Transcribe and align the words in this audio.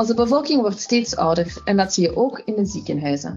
Onze 0.00 0.14
bevolking 0.14 0.60
wordt 0.60 0.80
steeds 0.80 1.16
ouder 1.16 1.60
en 1.64 1.76
dat 1.76 1.92
zie 1.92 2.02
je 2.02 2.16
ook 2.16 2.42
in 2.44 2.54
de 2.54 2.66
ziekenhuizen. 2.66 3.36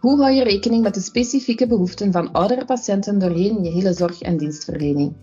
Hoe 0.00 0.20
hou 0.20 0.32
je 0.32 0.44
rekening 0.44 0.82
met 0.82 0.94
de 0.94 1.00
specifieke 1.00 1.66
behoeften 1.66 2.12
van 2.12 2.32
oudere 2.32 2.64
patiënten 2.64 3.18
doorheen 3.18 3.62
je 3.62 3.70
hele 3.70 3.92
zorg- 3.92 4.20
en 4.20 4.36
dienstverlening? 4.36 5.16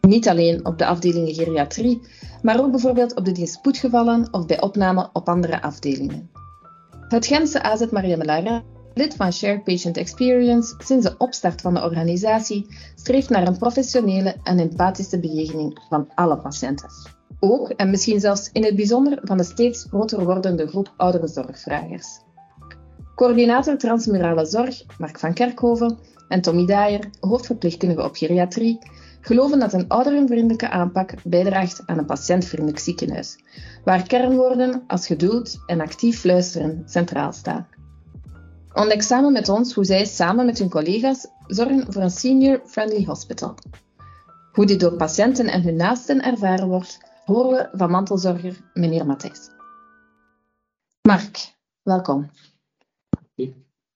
Niet 0.00 0.28
alleen 0.28 0.66
op 0.66 0.78
de 0.78 0.86
afdelingen 0.86 1.34
geriatrie, 1.34 2.00
maar 2.42 2.60
ook 2.60 2.70
bijvoorbeeld 2.70 3.14
op 3.14 3.24
de 3.24 3.32
dienst 3.32 3.54
spoedgevallen 3.54 4.28
of 4.30 4.46
bij 4.46 4.60
opname 4.60 5.08
op 5.12 5.28
andere 5.28 5.62
afdelingen. 5.62 6.30
Het 7.08 7.26
Gentse 7.26 7.62
AZ 7.62 7.86
Maria 7.90 8.16
Melara, 8.16 8.62
lid 8.94 9.14
van 9.14 9.32
Shared 9.32 9.64
Patient 9.64 9.96
Experience 9.96 10.74
sinds 10.78 11.06
de 11.06 11.14
opstart 11.18 11.60
van 11.60 11.74
de 11.74 11.82
organisatie, 11.82 12.66
streeft 12.94 13.28
naar 13.28 13.46
een 13.46 13.58
professionele 13.58 14.36
en 14.42 14.58
empathische 14.58 15.20
bejegening 15.20 15.78
van 15.88 16.08
alle 16.14 16.36
patiënten. 16.36 17.15
Ook 17.40 17.70
en 17.70 17.90
misschien 17.90 18.20
zelfs 18.20 18.50
in 18.52 18.64
het 18.64 18.76
bijzonder 18.76 19.18
van 19.22 19.36
de 19.36 19.44
steeds 19.44 19.84
groter 19.88 20.24
wordende 20.24 20.66
groep 20.66 20.92
oudere 20.96 21.28
zorgvragers. 21.28 22.20
Coördinator 23.14 23.78
Transmurale 23.78 24.46
Zorg, 24.46 24.84
Mark 24.98 25.18
van 25.18 25.34
Kerkhoven, 25.34 25.98
en 26.28 26.40
Tommy 26.40 26.66
Daier, 26.66 27.10
hoofdverpleegkundige 27.20 28.02
op 28.02 28.16
geriatrie, 28.16 28.78
geloven 29.20 29.58
dat 29.58 29.72
een 29.72 29.88
ouderenvriendelijke 29.88 30.68
aanpak 30.68 31.14
bijdraagt 31.24 31.82
aan 31.86 31.98
een 31.98 32.06
patiëntvriendelijk 32.06 32.78
ziekenhuis, 32.78 33.38
waar 33.84 34.06
kernwoorden 34.06 34.82
als 34.86 35.06
geduld 35.06 35.62
en 35.66 35.80
actief 35.80 36.24
luisteren 36.24 36.82
centraal 36.86 37.32
staan. 37.32 37.66
Ontdek 38.72 39.02
samen 39.02 39.32
met 39.32 39.48
ons 39.48 39.74
hoe 39.74 39.84
zij 39.84 40.04
samen 40.04 40.46
met 40.46 40.58
hun 40.58 40.70
collega's 40.70 41.26
zorgen 41.46 41.92
voor 41.92 42.02
een 42.02 42.10
senior-friendly 42.10 43.04
hospital. 43.04 43.54
Hoe 44.52 44.66
dit 44.66 44.80
door 44.80 44.96
patiënten 44.96 45.46
en 45.46 45.62
hun 45.62 45.76
naasten 45.76 46.22
ervaren 46.22 46.68
wordt, 46.68 46.98
horen 47.26 47.70
we 47.70 47.78
van 47.78 47.90
mantelzorger 47.90 48.70
meneer 48.74 49.06
Matthijs. 49.06 49.50
Mark, 51.02 51.54
welkom. 51.82 52.30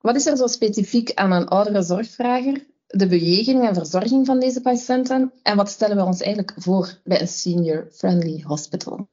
Wat 0.00 0.16
is 0.16 0.26
er 0.26 0.36
zo 0.36 0.46
specifiek 0.46 1.14
aan 1.14 1.32
een 1.32 1.48
oudere 1.48 1.82
zorgvrager, 1.82 2.66
de 2.86 3.06
bejegening 3.06 3.66
en 3.66 3.74
verzorging 3.74 4.26
van 4.26 4.40
deze 4.40 4.60
patiënten 4.60 5.32
en 5.42 5.56
wat 5.56 5.68
stellen 5.68 5.96
we 5.96 6.04
ons 6.04 6.20
eigenlijk 6.20 6.54
voor 6.56 6.98
bij 7.04 7.20
een 7.20 7.28
senior-friendly 7.28 8.42
hospital? 8.46 9.08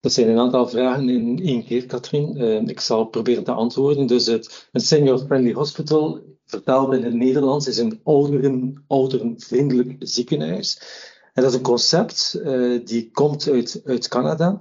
Dat 0.00 0.12
zijn 0.12 0.28
een 0.28 0.38
aantal 0.38 0.68
vragen 0.68 1.08
in 1.08 1.38
één 1.42 1.64
keer, 1.64 1.86
Katrien. 1.86 2.36
Uh, 2.36 2.62
ik 2.62 2.80
zal 2.80 3.04
proberen 3.04 3.44
te 3.44 3.52
antwoorden. 3.52 4.06
Dus 4.06 4.26
het, 4.26 4.68
een 4.72 4.80
senior-friendly 4.80 5.52
hospital, 5.52 6.20
vertaald 6.46 6.92
in 6.92 7.04
het 7.04 7.14
Nederlands, 7.14 7.66
is 7.66 7.78
een 7.78 8.00
ouderen, 8.02 8.84
ouderenvriendelijk 8.86 9.96
ziekenhuis. 9.98 10.80
En 11.32 11.42
dat 11.42 11.50
is 11.50 11.56
een 11.56 11.62
concept 11.62 12.40
uh, 12.44 12.80
die 12.84 13.10
komt 13.10 13.48
uit, 13.48 13.82
uit 13.84 14.08
Canada. 14.08 14.60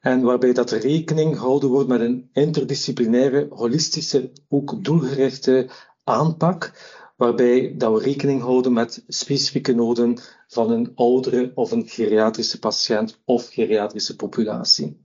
En 0.00 0.22
waarbij 0.22 0.52
dat 0.52 0.70
rekening 0.70 1.36
gehouden 1.36 1.68
wordt 1.68 1.88
met 1.88 2.00
een 2.00 2.30
interdisciplinaire, 2.32 3.46
holistische, 3.50 4.30
ook 4.48 4.84
doelgerichte 4.84 5.68
aanpak, 6.04 6.72
waarbij 7.16 7.74
dat 7.76 7.92
we 7.92 8.04
rekening 8.04 8.42
houden 8.42 8.72
met 8.72 9.04
specifieke 9.08 9.72
noden 9.72 10.18
van 10.48 10.70
een 10.70 10.92
oudere 10.94 11.52
of 11.54 11.70
een 11.70 11.88
geriatrische 11.88 12.58
patiënt 12.58 13.20
of 13.24 13.48
geriatrische 13.48 14.16
populatie. 14.16 15.04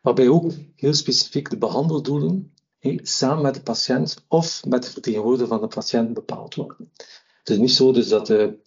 Waarbij 0.00 0.28
ook 0.28 0.52
heel 0.76 0.94
specifiek 0.94 1.50
de 1.50 1.58
behandeldoelen 1.58 2.52
samen 2.96 3.42
met 3.42 3.54
de 3.54 3.62
patiënt 3.62 4.24
of 4.28 4.64
met 4.64 4.82
de 4.82 4.90
vertegenwoordiger 4.90 5.48
van 5.48 5.60
de 5.60 5.66
patiënt 5.66 6.14
bepaald 6.14 6.54
worden. 6.54 6.90
Het 7.38 7.48
is 7.48 7.58
niet 7.58 7.72
zo 7.72 7.92
dus 7.92 8.08
dat 8.08 8.26
de 8.26 8.58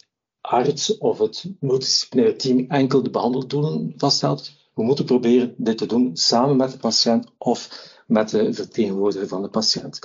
arts 0.45 0.97
of 0.97 1.17
het 1.17 1.45
multidisciplinaire 1.59 2.35
team 2.35 2.65
enkel 2.67 3.03
de 3.03 3.09
behandeldoelen 3.09 3.93
vaststelt, 3.97 4.51
we 4.73 4.83
moeten 4.83 5.05
proberen 5.05 5.53
dit 5.57 5.77
te 5.77 5.85
doen 5.85 6.09
samen 6.13 6.57
met 6.57 6.71
de 6.71 6.77
patiënt 6.77 7.31
of 7.37 7.69
met 8.07 8.29
de 8.29 8.53
vertegenwoordiger 8.53 9.27
van 9.27 9.41
de 9.41 9.49
patiënt. 9.49 9.99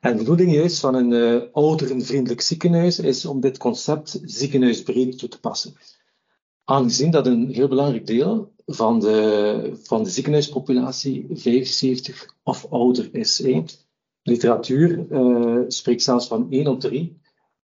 En 0.00 0.12
de 0.12 0.18
bedoeling 0.18 0.52
juist 0.52 0.80
van 0.80 0.94
een 0.94 1.10
uh, 1.10 1.42
ouderenvriendelijk 1.52 2.40
ziekenhuis 2.40 2.98
is 2.98 3.24
om 3.24 3.40
dit 3.40 3.58
concept 3.58 4.20
ziekenhuisbreed 4.24 5.18
toe 5.18 5.28
te 5.28 5.40
passen. 5.40 5.74
Aangezien 6.64 7.10
dat 7.10 7.26
een 7.26 7.48
heel 7.48 7.68
belangrijk 7.68 8.06
deel 8.06 8.52
van 8.66 9.00
de, 9.00 9.78
van 9.82 10.02
de 10.02 10.10
ziekenhuispopulatie 10.10 11.26
75 11.30 12.36
of 12.42 12.66
ouder 12.70 13.14
is. 13.14 13.42
Literatuur 14.22 15.06
uh, 15.10 15.64
spreekt 15.68 16.02
zelfs 16.02 16.26
van 16.26 16.46
1 16.50 16.66
op 16.66 16.80
3 16.80 17.20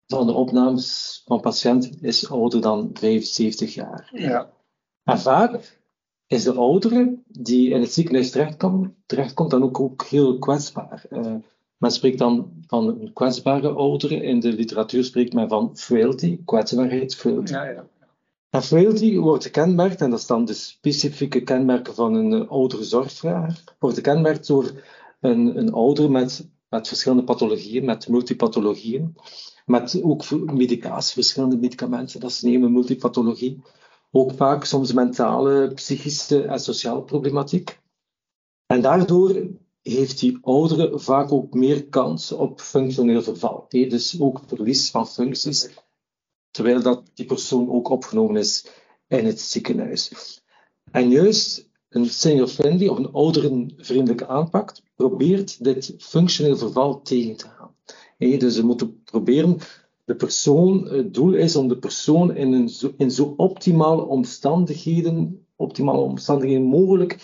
van 0.09 0.27
de 0.27 0.33
opnames 0.33 1.23
van 1.25 1.41
patiënten 1.41 1.99
is 2.01 2.31
ouder 2.31 2.61
dan 2.61 2.91
75 2.93 3.75
jaar. 3.75 4.11
Ja. 4.13 4.51
En 5.05 5.19
vaak 5.19 5.79
is 6.27 6.45
de 6.45 6.53
oudere 6.53 7.19
die 7.27 7.71
in 7.71 7.81
het 7.81 7.93
ziekenhuis 7.93 8.31
terechtkomt, 8.31 8.95
terechtkomt 9.07 9.51
dan 9.51 9.63
ook, 9.63 9.81
ook 9.81 10.05
heel 10.05 10.39
kwetsbaar. 10.39 11.05
Uh, 11.11 11.35
men 11.77 11.91
spreekt 11.91 12.19
dan 12.19 12.53
van 12.67 12.89
een 12.89 13.13
kwetsbare 13.13 13.69
oudere. 13.69 14.23
In 14.23 14.41
de 14.41 14.53
literatuur 14.53 15.05
spreekt 15.05 15.33
men 15.33 15.49
van 15.49 15.77
frailty, 15.77 16.41
kwetsbaarheid, 16.45 17.15
frailty. 17.15 17.53
Ja, 17.53 17.65
ja. 17.65 17.87
En 18.51 18.63
frailty 18.63 19.17
wordt 19.17 19.45
gekenmerkt, 19.45 20.01
en 20.01 20.11
dat 20.11 20.19
is 20.19 20.27
dan 20.27 20.45
de 20.45 20.55
specifieke 20.55 21.43
kenmerken 21.43 21.95
van 21.95 22.15
een 22.15 22.33
uh, 22.33 22.51
oudere 22.51 22.85
zorgvrager, 22.85 23.65
wordt 23.79 23.97
gekenmerkt 23.97 24.47
door 24.47 24.73
een, 25.21 25.59
een 25.59 25.73
ouder 25.73 26.11
met, 26.11 26.49
met 26.69 26.89
verschillende 26.89 27.25
pathologieën, 27.25 27.85
met 27.85 28.09
multipathologieën, 28.09 29.17
met 29.69 30.03
ook 30.03 30.31
medicatie, 30.31 31.15
verschillende 31.15 31.57
medicamenten 31.57 32.21
dat 32.21 32.33
ze 32.33 32.47
nemen, 32.47 32.73
multipathologie 32.73 33.63
ook 34.11 34.33
vaak 34.33 34.65
soms 34.65 34.93
mentale, 34.93 35.75
psychische 35.75 36.43
en 36.43 36.61
sociale 36.61 37.03
problematiek. 37.03 37.81
En 38.67 38.81
daardoor 38.81 39.47
heeft 39.83 40.19
die 40.19 40.39
oudere 40.41 40.99
vaak 40.99 41.33
ook 41.33 41.55
meer 41.55 41.89
kans 41.89 42.33
op 42.33 42.61
functioneel 42.61 43.23
verval. 43.23 43.67
Dus 43.69 44.21
ook 44.21 44.41
verlies 44.47 44.91
van 44.91 45.09
functies, 45.09 45.69
terwijl 46.51 46.83
dat 46.83 47.11
die 47.15 47.27
persoon 47.27 47.71
ook 47.71 47.89
opgenomen 47.89 48.37
is 48.37 48.67
in 49.07 49.27
het 49.27 49.41
ziekenhuis. 49.41 50.13
En 50.91 51.11
juist 51.11 51.69
een 51.89 52.07
senior-friendly 52.07 52.89
of 52.89 52.99
een 52.99 53.13
ouderenvriendelijke 53.13 54.27
aanpak 54.27 54.73
probeert 54.95 55.65
dit 55.65 55.95
functioneel 55.99 56.57
verval 56.57 57.03
tegen 57.03 57.37
te 57.37 57.49
gaan. 57.49 57.75
Dus 58.19 58.57
we 58.57 58.63
moeten 58.63 59.03
proberen 59.03 59.59
de 60.05 60.15
persoon, 60.17 60.89
het 60.89 61.15
doel 61.15 61.35
is 61.35 61.57
om 61.57 61.69
de 61.69 61.79
persoon 61.79 62.37
in, 62.37 62.53
een 62.53 62.69
zo, 62.69 62.95
in 62.97 63.11
zo 63.11 63.35
optimale 63.37 64.03
omstandigheden, 64.03 65.47
optimale 65.57 66.01
omstandigheden 66.01 66.63
mogelijk 66.63 67.17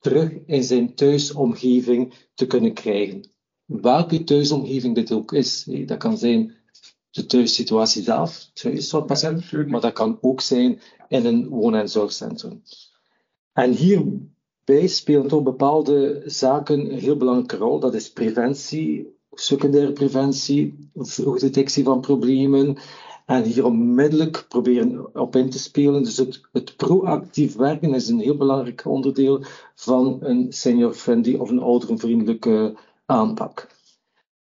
terug 0.00 0.32
in 0.46 0.62
zijn 0.62 0.94
thuisomgeving 0.94 2.14
te 2.34 2.46
kunnen 2.46 2.72
krijgen. 2.72 3.30
Welke 3.64 4.24
thuisomgeving 4.24 4.94
dit 4.94 5.12
ook 5.12 5.32
is. 5.32 5.68
Dat 5.86 5.98
kan 5.98 6.18
zijn 6.18 6.54
de 7.10 7.26
thuissituatie 7.26 8.02
zelf, 8.02 8.48
het 8.52 8.62
huis 8.62 8.88
van 8.88 9.04
patiënt, 9.04 9.66
maar 9.66 9.80
dat 9.80 9.92
kan 9.92 10.18
ook 10.20 10.40
zijn 10.40 10.80
in 11.08 11.24
een 11.24 11.48
woon- 11.48 11.74
en 11.74 11.88
zorgcentrum. 11.88 12.62
En 13.52 13.72
hierbij 13.72 14.86
spelen 14.86 15.28
toch 15.28 15.42
bepaalde 15.42 16.22
zaken 16.26 16.78
een 16.80 16.98
heel 16.98 17.16
belangrijke 17.16 17.56
rol. 17.56 17.80
Dat 17.80 17.94
is 17.94 18.12
preventie, 18.12 19.18
secundaire 19.40 19.92
preventie, 19.92 20.90
vroegdetectie 20.94 21.84
van 21.84 22.00
problemen. 22.00 22.76
En 23.26 23.42
hier 23.42 23.64
onmiddellijk 23.64 24.44
proberen 24.48 25.20
op 25.20 25.36
in 25.36 25.50
te 25.50 25.58
spelen. 25.58 26.02
Dus 26.02 26.16
het, 26.52 26.76
proactief 26.76 27.56
werken 27.56 27.94
is 27.94 28.08
een 28.08 28.20
heel 28.20 28.36
belangrijk 28.36 28.84
onderdeel 28.84 29.42
van 29.74 30.18
een 30.20 30.52
senior-friendly 30.52 31.34
of 31.34 31.50
een 31.50 31.60
ouderenvriendelijke 31.60 32.76
aanpak. 33.06 33.68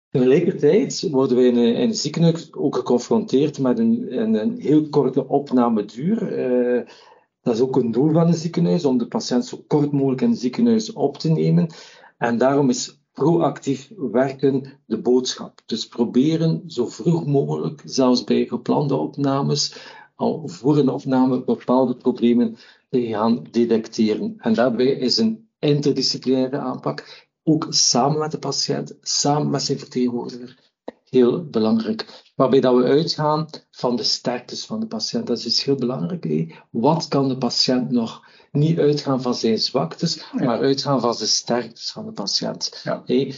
Tegelijkertijd 0.09 1.07
worden 1.11 1.37
we 1.37 1.45
in 1.45 1.57
een, 1.57 1.95
ziekenhuis 1.95 2.53
ook 2.53 2.75
geconfronteerd 2.75 3.59
met 3.59 3.79
een, 3.79 4.19
een, 4.19 4.59
heel 4.59 4.89
korte 4.89 5.27
opnameduur. 5.27 6.39
Uh, 6.39 6.81
dat 7.41 7.55
is 7.55 7.61
ook 7.61 7.75
een 7.75 7.91
doel 7.91 8.11
van 8.11 8.27
een 8.27 8.33
ziekenhuis, 8.33 8.85
om 8.85 8.97
de 8.97 9.07
patiënt 9.07 9.45
zo 9.45 9.63
kort 9.67 9.91
mogelijk 9.91 10.21
in 10.21 10.29
het 10.29 10.39
ziekenhuis 10.39 10.93
op 10.93 11.17
te 11.17 11.29
nemen. 11.29 11.67
En 12.17 12.37
daarom 12.37 12.69
is 12.69 13.00
proactief 13.13 13.91
werken 13.97 14.79
de 14.85 15.01
boodschap. 15.01 15.61
Dus 15.65 15.87
proberen 15.87 16.63
zo 16.67 16.87
vroeg 16.87 17.25
mogelijk, 17.25 17.81
zelfs 17.85 18.23
bij 18.23 18.45
geplande 18.45 18.95
opnames, 18.95 19.75
al 20.15 20.47
voor 20.47 20.77
een 20.77 20.89
opname 20.89 21.43
bepaalde 21.43 21.95
problemen 21.95 22.57
te 22.89 23.07
gaan 23.07 23.43
detecteren. 23.51 24.35
En 24.37 24.53
daarbij 24.53 24.91
is 24.91 25.17
een 25.17 25.49
interdisciplinaire 25.59 26.57
aanpak, 26.57 27.29
ook 27.43 27.67
samen 27.69 28.19
met 28.19 28.31
de 28.31 28.39
patiënt, 28.39 28.97
samen 29.01 29.49
met 29.49 29.61
zijn 29.61 29.79
vertegenwoordiger, 29.79 30.71
heel 31.09 31.45
belangrijk. 31.45 32.31
Waarbij 32.35 32.59
dat 32.59 32.75
we 32.75 32.83
uitgaan 32.83 33.47
van 33.71 33.95
de 33.95 34.03
sterktes 34.03 34.65
van 34.65 34.79
de 34.79 34.87
patiënt. 34.87 35.27
Dat 35.27 35.45
is 35.45 35.63
heel 35.63 35.75
belangrijk. 35.75 36.61
Wat 36.69 37.07
kan 37.07 37.27
de 37.27 37.37
patiënt 37.37 37.91
nog? 37.91 38.21
Niet 38.51 38.79
uitgaan 38.79 39.21
van 39.21 39.35
zijn 39.35 39.57
zwaktes, 39.57 40.23
maar 40.31 40.59
uitgaan 40.59 41.01
van 41.01 41.15
de 41.17 41.25
sterktes 41.25 41.91
van 41.91 42.05
de 42.05 42.11
patiënt. 42.11 42.81
Ja. 42.83 43.03
U, 43.05 43.33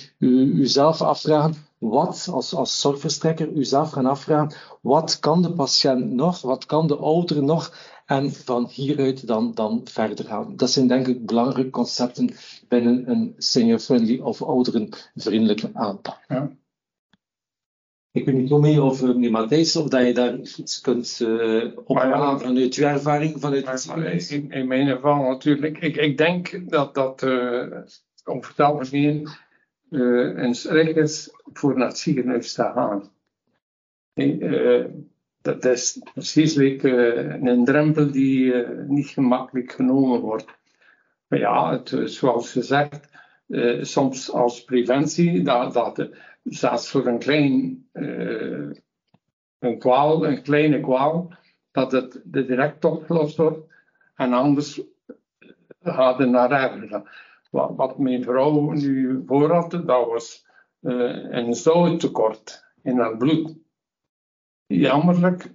uzelf 0.60 1.02
afvragen, 1.02 1.56
wat 1.78 2.28
als, 2.32 2.54
als 2.54 2.80
zorgverstrekker, 2.82 3.52
uzelf 3.52 3.92
gaan 3.92 4.06
afvragen, 4.06 4.58
wat 4.82 5.20
kan 5.20 5.42
de 5.42 5.54
patiënt 5.54 6.12
nog? 6.12 6.42
Wat 6.42 6.66
kan 6.66 6.88
de 6.88 6.96
ouder 6.96 7.44
nog? 7.44 7.92
en 8.06 8.32
van 8.32 8.68
hieruit 8.70 9.28
dan, 9.28 9.54
dan 9.54 9.82
verder 9.84 10.26
gaan. 10.26 10.56
Dat 10.56 10.70
zijn 10.72 10.88
denk 10.88 11.08
ik 11.08 11.26
belangrijke 11.26 11.70
concepten 11.70 12.30
binnen 12.68 13.10
een 13.10 13.34
senior-friendly 13.38 14.20
of 14.20 14.42
ouderenvriendelijke 14.42 15.70
aanpak. 15.74 16.20
Ja. 16.28 16.52
Ik 18.14 18.26
weet 18.26 18.36
niet 18.36 18.50
hoe 18.50 18.60
meer 18.60 18.84
of 18.84 19.02
meneer 19.02 19.32
Matthijs, 19.32 19.76
of 19.76 19.88
dat 19.88 20.06
je 20.06 20.14
daar 20.14 20.36
iets 20.38 20.82
kunt 20.82 21.20
uh, 21.22 21.78
ophalen 21.84 22.40
vanuit 22.40 22.76
uw 22.76 22.86
ervaring, 22.86 23.40
vanuit 23.40 24.30
in, 24.30 24.52
in, 24.52 24.68
mijn 24.68 24.88
geval 24.88 25.30
natuurlijk. 25.30 25.78
Ik, 25.78 25.96
ik 25.96 26.18
denk 26.18 26.70
dat 26.70 26.94
dat, 26.94 27.24
uh, 27.24 27.78
om 28.26 28.42
het 28.42 28.60
algemeen, 28.60 29.28
uh, 29.90 30.38
een 30.44 30.54
recht 30.54 30.96
is 30.96 31.30
voor 31.54 31.78
naar 31.78 31.88
het 31.88 31.98
ziekenhuis 31.98 32.54
te 32.54 32.62
gaan. 32.62 33.10
Uh, 34.14 34.86
dat 35.42 35.66
is 35.66 36.00
precies 36.14 36.54
like, 36.54 36.90
een 37.42 37.66
drempel 37.66 38.12
die 38.12 38.54
niet 38.88 39.08
gemakkelijk 39.08 39.72
genomen 39.72 40.20
wordt. 40.20 40.58
Maar 41.28 41.40
ja, 41.40 41.72
het, 41.72 41.96
zoals 42.06 42.52
gezegd, 42.52 43.10
soms 43.82 44.32
als 44.32 44.64
preventie, 44.64 45.42
dat, 45.42 45.74
dat 45.74 46.10
zelfs 46.44 46.90
voor 46.90 47.06
een 47.08 47.20
klein 47.20 47.88
een 49.64 49.80
kwaal, 49.80 50.28
een 50.28 50.42
kleine 50.42 50.80
kwaal, 50.80 51.34
dat 51.72 51.92
het 51.92 52.22
direct 52.24 52.86
opgelost 52.86 53.38
wordt. 53.38 53.72
En 54.16 54.34
anders 54.34 54.82
gaat 55.82 56.18
het 56.18 56.30
naar 56.30 56.52
erger. 56.52 57.22
Wat, 57.52 57.76
wat 57.76 57.98
mijn 57.98 58.24
vrouw 58.24 58.72
nu 58.72 59.24
voor 59.26 59.52
had, 59.52 59.72
dat 59.72 59.86
was 59.86 60.48
uh, 60.82 61.32
een 61.32 61.54
zouttekort 61.54 62.66
in 62.82 62.98
haar 62.98 63.18
bloed. 63.18 63.56
Jammerlijk, 64.66 65.52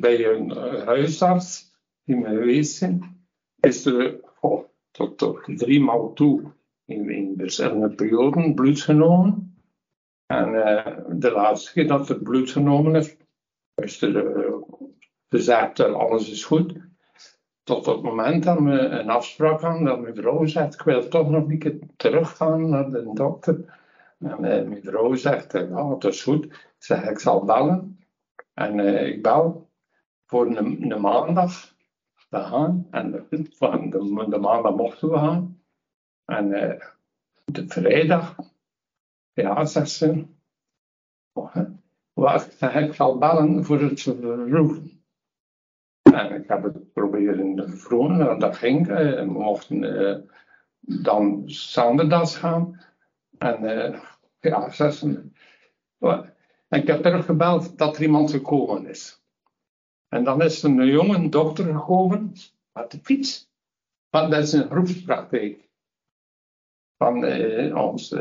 bij 0.00 0.26
een 0.26 0.50
huisarts 0.84 1.74
die 2.04 2.16
me 2.16 2.28
geweest 2.28 2.76
zijn, 2.76 3.26
is 3.60 3.84
er 3.84 4.20
oh, 4.40 4.64
tot, 4.90 5.18
tot 5.18 5.42
drie 5.44 5.80
maal 5.80 6.12
toe 6.12 6.52
in, 7.08 7.34
verschillende 7.36 7.94
perioden 7.94 8.54
bloed 8.54 8.80
genomen. 8.80 9.56
En 10.26 10.48
uh, 10.48 10.86
de 11.08 11.30
laatste 11.30 11.72
keer 11.72 11.88
dat 11.88 12.08
het 12.08 12.22
bloed 12.22 12.50
genomen 12.50 12.94
is, 12.94 13.16
is 13.74 14.02
er 14.02 14.54
gezegd 15.28 15.76
dat 15.76 15.94
alles 15.94 16.30
is 16.30 16.44
goed. 16.44 16.74
Tot 17.62 17.86
het 17.86 18.02
moment 18.02 18.44
dat 18.44 18.58
we 18.58 18.70
een 18.70 19.10
afspraak 19.10 19.60
hadden, 19.60 19.84
dat 19.84 20.00
mijn 20.00 20.14
vrouw 20.14 20.46
zegt, 20.46 20.74
ik 20.74 20.82
wil 20.82 21.08
toch 21.08 21.30
nog 21.30 21.48
een 21.48 21.58
keer 21.58 21.78
teruggaan 21.96 22.68
naar 22.68 22.90
de 22.90 23.10
dokter. 23.14 23.80
En 24.18 24.30
uh, 24.30 24.38
mijn 24.38 24.82
vrouw 24.82 25.14
zegt, 25.14 25.52
ja, 25.52 25.88
het 25.88 26.04
is 26.04 26.22
goed. 26.22 26.44
Ik 26.44 26.74
zeg, 26.78 27.08
ik 27.08 27.18
zal 27.18 27.44
bellen. 27.44 27.98
En 28.54 28.80
ik 29.06 29.22
bel 29.22 29.70
voor 30.26 30.56
een 30.56 31.00
maandag 31.00 31.74
te 32.30 32.38
gaan. 32.38 32.86
En 32.90 33.26
van 33.50 33.90
de, 33.90 34.26
de 34.28 34.38
maandag 34.38 34.74
mochten 34.76 35.10
we 35.10 35.16
gaan. 35.18 35.61
En 36.24 36.48
de 37.44 37.68
vrijdag, 37.68 38.36
ja, 39.32 39.64
zegt 39.64 39.90
ze, 39.90 40.26
wacht, 42.12 42.60
ik 42.60 42.94
zal 42.94 43.18
bellen 43.18 43.64
voor 43.64 43.80
het 43.80 44.00
verroeven. 44.00 45.02
En 46.02 46.34
ik 46.34 46.48
heb 46.48 46.62
het 46.62 46.92
proberen 46.92 47.56
te 47.56 47.68
vervroegen, 47.68 48.30
en 48.30 48.38
dat 48.38 48.56
ging. 48.56 48.88
Eh, 48.88 48.96
we 48.96 49.24
mochten 49.24 50.30
dan 50.80 51.46
das 52.08 52.36
gaan. 52.36 52.80
En 53.38 54.00
ja, 54.40 54.70
zes, 54.70 55.02
en 55.02 55.34
ik 56.68 56.86
heb 56.86 57.02
teruggebeld 57.02 57.78
dat 57.78 57.96
er 57.96 58.02
iemand 58.02 58.30
gekomen 58.30 58.86
is. 58.86 59.22
En 60.08 60.24
dan 60.24 60.42
is 60.42 60.62
er 60.62 60.70
een 60.70 60.86
jonge 60.86 61.28
dokter 61.28 61.64
gekomen 61.64 62.32
met 62.72 62.90
de 62.90 62.98
fiets. 63.02 63.50
Want 64.10 64.30
dat 64.30 64.42
is 64.42 64.52
een 64.52 64.70
groepspraktijk 64.70 65.61
van 67.02 67.24
uh, 67.24 67.76
ons 67.76 68.12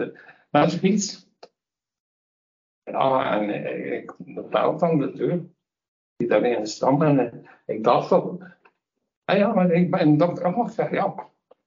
uh, 0.52 0.68
fiets. 0.68 1.30
Ja, 2.84 3.40
en 3.40 3.50
ik 3.94 4.14
belde 4.50 4.86
aan 4.86 5.00
de 5.00 5.12
deur. 5.12 5.46
Die 6.16 6.28
daarin 6.28 6.68
staan. 6.68 7.04
En 7.04 7.46
ik 7.66 7.84
dacht 7.84 8.10
dat. 8.10 8.42
Ah 9.26 9.38
ja, 9.38 9.54
maar 9.54 9.72
ik 9.72 9.92
ben 9.92 10.18
dokter. 10.18 10.70
Zeg, 10.70 10.92
ja, 10.92 11.16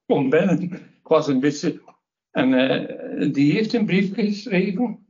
kom 0.06 0.30
binnen. 0.30 0.62
Ik 0.62 1.08
was 1.08 1.28
een 1.28 1.40
beetje. 1.40 1.82
En 2.30 2.52
uh, 2.52 3.32
die 3.32 3.52
heeft 3.52 3.72
een 3.72 3.86
brief 3.86 4.14
geschreven. 4.14 5.06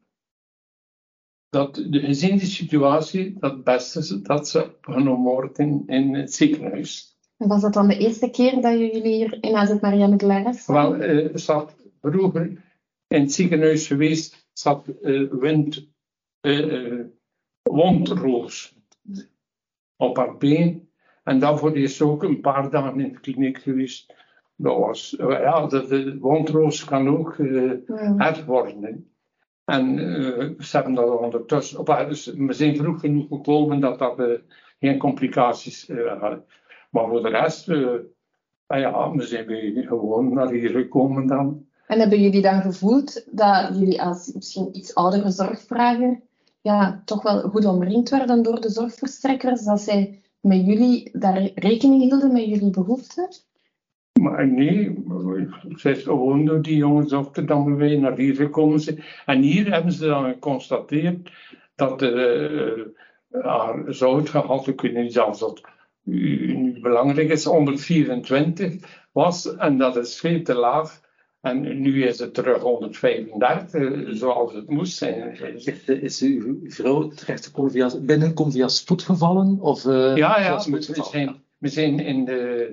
Dat 1.48 1.74
de, 1.74 2.00
gezien 2.00 2.38
de 2.38 2.46
situatie, 2.46 3.38
dat 3.38 3.52
het 3.52 3.64
beste 3.64 3.98
is 3.98 4.08
dat 4.08 4.48
ze 4.48 4.64
opgenomen 4.64 5.32
wordt 5.32 5.58
in, 5.58 5.82
in 5.86 6.14
het 6.14 6.34
ziekenhuis. 6.34 7.18
Was 7.36 7.62
dat 7.62 7.72
dan 7.72 7.88
de 7.88 7.98
eerste 7.98 8.30
keer 8.30 8.60
dat 8.60 8.78
jullie 8.78 9.14
hier 9.14 9.38
in 9.40 9.56
AZ 9.56 9.80
Marianne 9.80 10.16
Glares 10.16 10.66
Wel, 10.66 11.02
uh, 11.02 11.30
zat 11.34 11.83
vroeger 12.04 12.62
in 13.06 13.20
het 13.20 13.32
ziekenhuis 13.32 13.86
geweest, 13.86 14.48
zat 14.52 14.86
uh, 15.02 15.30
wind, 15.30 15.88
uh, 16.40 17.04
wondroos 17.62 18.76
op 19.96 20.16
haar 20.16 20.36
been. 20.36 20.88
En 21.24 21.38
daarvoor 21.38 21.76
is 21.76 21.96
ze 21.96 22.04
ook 22.04 22.22
een 22.22 22.40
paar 22.40 22.70
dagen 22.70 23.00
in 23.00 23.12
de 23.12 23.20
kliniek 23.20 23.58
geweest. 23.58 24.14
Dat 24.56 24.78
was, 24.78 25.14
ja, 25.18 25.66
de, 25.66 26.18
wondroos 26.18 26.84
kan 26.84 27.08
ook 27.08 27.38
uh, 27.38 28.44
worden. 28.46 29.10
En 29.64 29.98
uh, 29.98 30.60
ze 30.60 30.76
hebben 30.76 30.94
dat 30.94 31.18
ondertussen, 31.18 31.78
op, 31.78 32.04
dus 32.08 32.26
we 32.26 32.52
zijn 32.52 32.76
vroeg 32.76 33.00
genoeg 33.00 33.28
gekomen 33.28 33.80
dat 33.80 33.98
dat 33.98 34.20
uh, 34.20 34.38
geen 34.78 34.98
complicaties 34.98 35.88
had. 36.18 36.44
Maar 36.90 37.08
voor 37.08 37.22
de 37.22 37.28
rest, 37.28 37.68
ah 38.66 38.80
ja, 38.80 39.10
we 39.10 39.22
zijn 39.22 39.46
we 39.46 39.84
gewoon 39.86 40.34
naar 40.34 40.50
hier 40.50 40.70
gekomen 40.70 41.26
dan. 41.26 41.66
En 41.86 41.98
hebben 41.98 42.20
jullie 42.20 42.42
dan 42.42 42.60
gevoeld 42.60 43.24
dat 43.30 43.78
jullie 43.78 44.02
als 44.02 44.32
misschien 44.34 44.76
iets 44.76 44.94
oudere 44.94 45.30
zorgvrager 45.30 46.20
ja, 46.60 47.02
toch 47.04 47.22
wel 47.22 47.40
goed 47.40 47.64
omringd 47.64 48.10
werden 48.10 48.42
door 48.42 48.60
de 48.60 48.70
zorgverstrekkers, 48.70 49.64
dat 49.64 49.80
zij 49.80 50.22
met 50.40 50.66
jullie 50.66 51.10
daar 51.12 51.50
rekening 51.54 52.02
hielden 52.02 52.32
met 52.32 52.44
jullie 52.44 52.70
behoeften? 52.70 53.28
Maar 54.20 54.48
nee, 54.48 55.04
zij 55.68 55.92
is 55.92 56.02
gewoon 56.02 56.44
door 56.44 56.62
die 56.62 56.76
jongens 56.76 57.10
dokter 57.10 57.46
dan 57.46 57.76
wij 57.76 57.96
naar 57.96 58.16
hier 58.16 58.34
gekomen. 58.34 59.04
En 59.26 59.40
hier 59.40 59.72
hebben 59.72 59.92
ze 59.92 60.06
dan 60.06 60.24
geconstateerd 60.24 61.32
dat 61.74 62.02
uh, 62.02 62.84
haar 63.30 63.84
zoutgehalte, 63.86 64.74
niet 64.82 65.12
zelfs 65.12 65.38
dat 65.38 65.60
nu 66.02 66.80
belangrijk 66.80 67.28
is, 67.28 67.44
124 67.44 69.06
was. 69.12 69.56
En 69.56 69.78
dat 69.78 69.96
is 69.96 70.20
veel 70.20 70.42
te 70.42 70.54
laag 70.54 71.00
en 71.44 71.80
nu 71.80 72.04
is 72.04 72.18
het 72.18 72.34
terug 72.34 72.62
135, 72.62 74.16
zoals 74.16 74.52
het 74.52 74.68
moest 74.70 74.96
zijn. 74.96 75.36
Is 75.86 76.20
uw 76.20 76.60
vrouw 76.64 77.08
terecht 77.08 77.50
via, 77.54 77.90
binnenkomen 78.00 78.52
via 78.52 78.68
spoedgevallen? 78.68 79.60
Of, 79.60 79.84
uh, 79.84 80.16
ja, 80.16 80.40
ja 80.40 80.70
we, 80.70 80.82
zijn, 80.82 81.42
we 81.58 81.68
zijn 81.68 82.00
in 82.00 82.24
de, 82.24 82.72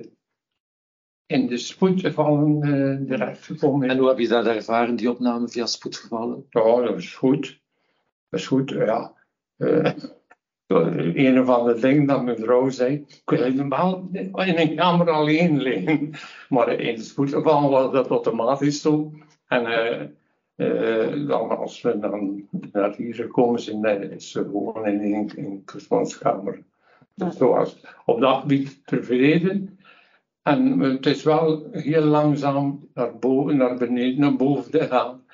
in 1.26 1.46
de 1.46 1.56
spoedgevallen 1.56 2.66
uh, 2.66 3.08
terechtgekomen. 3.08 3.90
En 3.90 3.98
hoe 3.98 4.08
heb 4.08 4.18
je 4.18 4.28
dat 4.28 4.46
ervaren, 4.46 4.96
die 4.96 5.10
opname 5.10 5.48
via 5.48 5.66
spoedgevallen? 5.66 6.46
Ja, 6.50 6.80
dat 6.80 6.96
is 6.96 7.14
goed. 7.14 7.60
Dat 8.28 8.40
is 8.40 8.46
goed, 8.46 8.70
ja. 8.70 9.12
Uh, 9.56 9.92
een 10.74 11.40
of 11.40 11.48
andere 11.48 11.80
ding 11.80 12.08
dat 12.08 12.24
mijn 12.24 12.38
vrouw 12.38 12.68
zei. 12.68 12.92
Ik 12.94 13.22
wil 13.24 13.42
helemaal 13.42 14.08
in 14.12 14.58
een 14.58 14.76
kamer 14.76 15.10
alleen 15.10 15.60
liggen. 15.60 16.10
Maar 16.48 16.72
in 16.72 16.94
het 16.94 17.04
spoedgeval 17.04 17.70
was 17.70 17.92
dat 17.92 18.08
automatisch 18.08 18.80
zo. 18.80 19.12
En 19.48 19.62
uh, 19.66 20.02
uh, 20.56 21.28
dan 21.28 21.58
als 21.58 21.80
we 21.80 21.98
dan 21.98 22.48
naar 22.72 22.94
hier 22.96 23.14
gekomen 23.14 23.60
zijn, 23.60 24.10
is 24.10 24.30
ze 24.30 24.42
gewoon 24.42 24.86
in 24.86 25.14
een, 25.14 25.30
in 25.36 25.62
persoonskamer. 25.64 26.62
Dus 27.14 27.36
zoals 27.36 27.84
op 28.04 28.20
dat 28.20 28.40
gebied 28.40 28.86
tevreden. 28.86 29.78
En 30.42 30.80
het 30.80 31.06
is 31.06 31.22
wel 31.22 31.68
heel 31.70 32.04
langzaam 32.04 32.88
naar 32.94 33.18
boven, 33.18 33.56
naar 33.56 33.76
beneden, 33.76 34.20
naar 34.20 34.36
boven 34.36 34.70
te 34.70 34.86
gaan. 34.86 35.24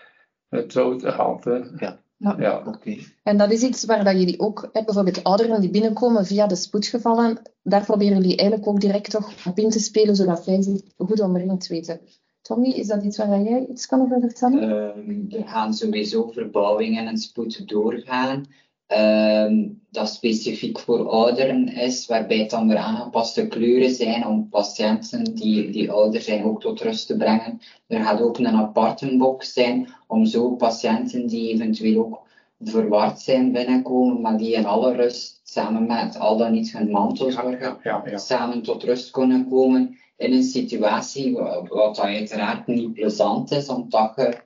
Het 0.48 0.72
zoutgehalte. 0.72 1.74
Ja. 1.76 2.00
Ja. 2.18 2.36
ja. 2.38 2.62
oké. 2.66 2.96
En 3.22 3.36
dat 3.36 3.50
is 3.50 3.62
iets 3.62 3.84
waar 3.84 4.04
dat 4.04 4.18
jullie 4.18 4.40
ook, 4.40 4.68
hè, 4.72 4.84
bijvoorbeeld 4.84 5.24
ouderen 5.24 5.60
die 5.60 5.70
binnenkomen 5.70 6.26
via 6.26 6.46
de 6.46 6.56
spoedgevallen, 6.56 7.42
daar 7.62 7.84
proberen 7.84 8.16
jullie 8.16 8.36
eigenlijk 8.36 8.68
ook 8.68 8.80
direct 8.80 9.10
toch 9.10 9.46
op 9.46 9.58
in 9.58 9.70
te 9.70 9.78
spelen, 9.78 10.16
zodat 10.16 10.44
zij 10.44 10.62
zich 10.62 10.80
goed 10.96 11.20
omringd 11.20 11.66
weten. 11.66 12.00
Tommy, 12.42 12.68
is 12.68 12.86
dat 12.86 13.02
iets 13.02 13.16
waar 13.16 13.42
jij 13.42 13.66
iets 13.66 13.86
kan 13.86 14.00
over 14.00 14.20
vertellen? 14.20 14.62
Uh, 14.62 15.40
er 15.40 15.48
gaan 15.48 15.74
sowieso 15.74 16.30
verbouwingen 16.30 17.06
en 17.06 17.18
spoed 17.18 17.68
doorgaan. 17.68 18.46
Uh, 18.92 19.68
dat 19.90 20.08
specifiek 20.08 20.78
voor 20.78 21.08
ouderen 21.08 21.68
is, 21.68 22.06
waarbij 22.06 22.38
het 22.38 22.50
dan 22.50 22.68
weer 22.68 22.76
aangepaste 22.76 23.46
kleuren 23.46 23.90
zijn 23.90 24.26
om 24.26 24.48
patiënten 24.48 25.24
die, 25.34 25.70
die 25.70 25.90
ouder 25.90 26.20
zijn 26.20 26.44
ook 26.44 26.60
tot 26.60 26.80
rust 26.80 27.06
te 27.06 27.16
brengen. 27.16 27.60
Er 27.86 28.04
gaat 28.04 28.20
ook 28.20 28.38
een 28.38 28.46
aparte 28.46 29.16
box 29.16 29.52
zijn 29.52 29.88
om 30.06 30.26
zo 30.26 30.50
patiënten 30.56 31.26
die 31.26 31.52
eventueel 31.52 32.04
ook 32.04 32.26
verward 32.60 33.20
zijn 33.20 33.52
binnenkomen, 33.52 34.20
maar 34.20 34.36
die 34.38 34.52
in 34.54 34.66
alle 34.66 34.94
rust 34.94 35.40
samen 35.44 35.86
met 35.86 36.18
al 36.18 36.36
dan 36.36 36.52
niet 36.52 36.72
hun 36.72 36.90
mantelzorger 36.90 37.60
Ja, 37.60 37.78
ja, 37.82 38.02
ja. 38.06 38.18
samen 38.18 38.62
tot 38.62 38.82
rust 38.82 39.10
kunnen 39.10 39.48
komen 39.48 39.96
in 40.16 40.32
een 40.32 40.42
situatie 40.42 41.32
wa- 41.32 41.62
wat 41.62 42.00
uiteraard 42.00 42.66
niet 42.66 42.92
plezant 42.92 43.50
is, 43.50 43.68
omdat 43.68 44.12
je 44.16 44.36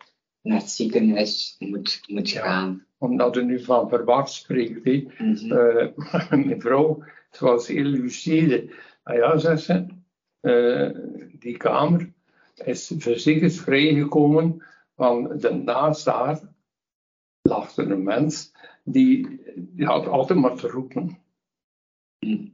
naar 0.42 0.58
het 0.58 0.70
ziekenhuis 0.70 1.56
moet, 1.58 2.00
moet 2.06 2.28
gaan. 2.30 2.84
Omdat 3.02 3.36
u 3.36 3.44
nu 3.44 3.60
van 3.60 3.88
verward 3.88 4.30
spreekt. 4.30 4.84
hè. 4.84 5.06
Mhm. 5.18 5.52
Eh, 5.52 6.30
mijn 6.46 6.60
vrouw, 6.60 7.04
ze 7.30 7.44
was 7.44 7.66
heel 7.66 7.84
lucide. 7.84 8.74
Ah 9.02 9.16
ja, 9.16 9.38
zegt 9.38 9.62
ze, 9.62 9.86
eh, 10.40 10.90
die 11.38 11.56
kamer 11.56 12.12
is 12.64 12.92
verzekerd 12.98 13.54
vrijgekomen, 13.54 14.62
want 14.94 15.42
daarnaast 15.42 16.04
daar 16.04 16.40
lag 17.42 17.76
er 17.76 17.90
een 17.90 18.02
mens 18.02 18.52
die, 18.84 19.40
die 19.56 19.86
had 19.86 20.06
altijd 20.06 20.38
maar 20.38 20.54
te 20.54 20.68
roepen. 20.68 21.18
Mhm. 22.18 22.46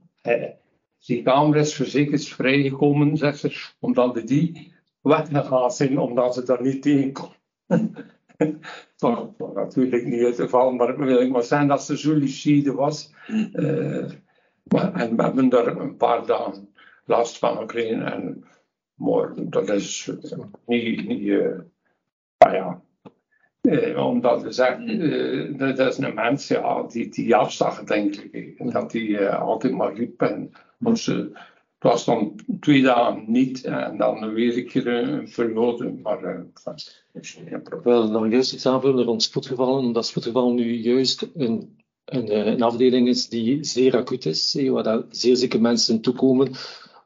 Die 1.07 1.23
kamer 1.23 1.57
is 1.57 1.75
verzekerd 1.75 2.29
vrijgekomen, 2.29 3.17
zegt 3.17 3.39
ze, 3.39 3.71
omdat 3.81 4.27
die 4.27 4.73
weggegaan 5.01 5.71
zijn, 5.71 5.99
omdat 5.99 6.35
ze 6.35 6.43
daar 6.43 6.63
niet 6.63 6.83
tegen 6.83 7.13
kon. 7.13 7.33
Was 8.99 9.55
natuurlijk 9.55 10.05
niet 10.07 10.23
het 10.23 10.35
geval, 10.35 10.73
maar 10.73 10.99
wil 10.99 11.21
ik 11.21 11.31
maar 11.31 11.43
zeggen 11.43 11.69
dat 11.69 11.83
ze 11.83 11.99
zo 11.99 12.75
was. 12.75 13.15
Eh, 13.53 14.11
maar- 14.63 14.95
en 14.95 15.17
we 15.17 15.23
hebben 15.23 15.49
daar 15.49 15.67
een 15.67 15.97
paar 15.97 16.27
dagen 16.27 16.75
last 17.05 17.39
van 17.39 17.57
gekregen. 17.57 18.13
En, 18.13 18.45
maar 18.95 19.33
dat 19.37 19.69
is 19.69 20.11
niet, 20.67 21.07
niet 21.07 21.43
ah 22.39 22.53
ja, 22.53 22.83
eh, 23.61 24.07
omdat 24.07 24.41
ze 24.41 24.51
zegt, 24.51 24.79
eh, 24.87 25.77
dat 25.77 25.79
is 25.79 25.99
een 25.99 26.15
mens 26.15 26.49
ja, 26.49 26.83
die, 26.83 27.09
die 27.09 27.37
afzag, 27.37 27.85
denk 27.85 28.17
ik. 28.17 28.73
dat 28.73 28.91
die 28.91 29.27
altijd 29.29 29.73
maar 29.73 29.95
riep. 29.95 30.23
En, 30.23 30.53
want 30.79 30.99
ze, 30.99 31.33
het 31.79 31.91
was 31.93 32.05
dan 32.05 32.41
twee 32.61 32.83
dagen 32.83 33.25
niet 33.27 33.65
en 33.65 33.97
dan 33.97 34.33
weer 34.33 34.57
een 34.57 34.67
keer 34.67 34.87
een 34.87 35.31
periode. 35.37 35.95
Maar 36.03 36.23
eh, 36.25 36.41
is 37.13 37.31
geen 37.31 37.47
Ik 37.47 37.63
probleem. 37.63 37.95
wil 37.95 38.11
nog 38.11 38.31
juist 38.31 38.53
iets 38.53 38.67
aanvullen 38.67 39.05
rond 39.05 39.23
spoedgevallen, 39.23 39.79
omdat 39.85 40.07
spoedgevallen 40.07 40.55
nu 40.55 40.75
juist 40.75 41.29
een, 41.35 41.77
een, 42.05 42.29
eh, 42.29 42.47
een 42.47 42.63
afdeling 42.63 43.09
is 43.09 43.29
die 43.29 43.65
zeer 43.65 43.97
acuut 43.97 44.27
is, 44.27 44.55
eh, 44.57 44.71
waar 44.71 44.83
daar 44.83 45.03
zeer 45.11 45.37
zieke 45.37 45.61
mensen 45.61 46.01
toekomen, 46.01 46.51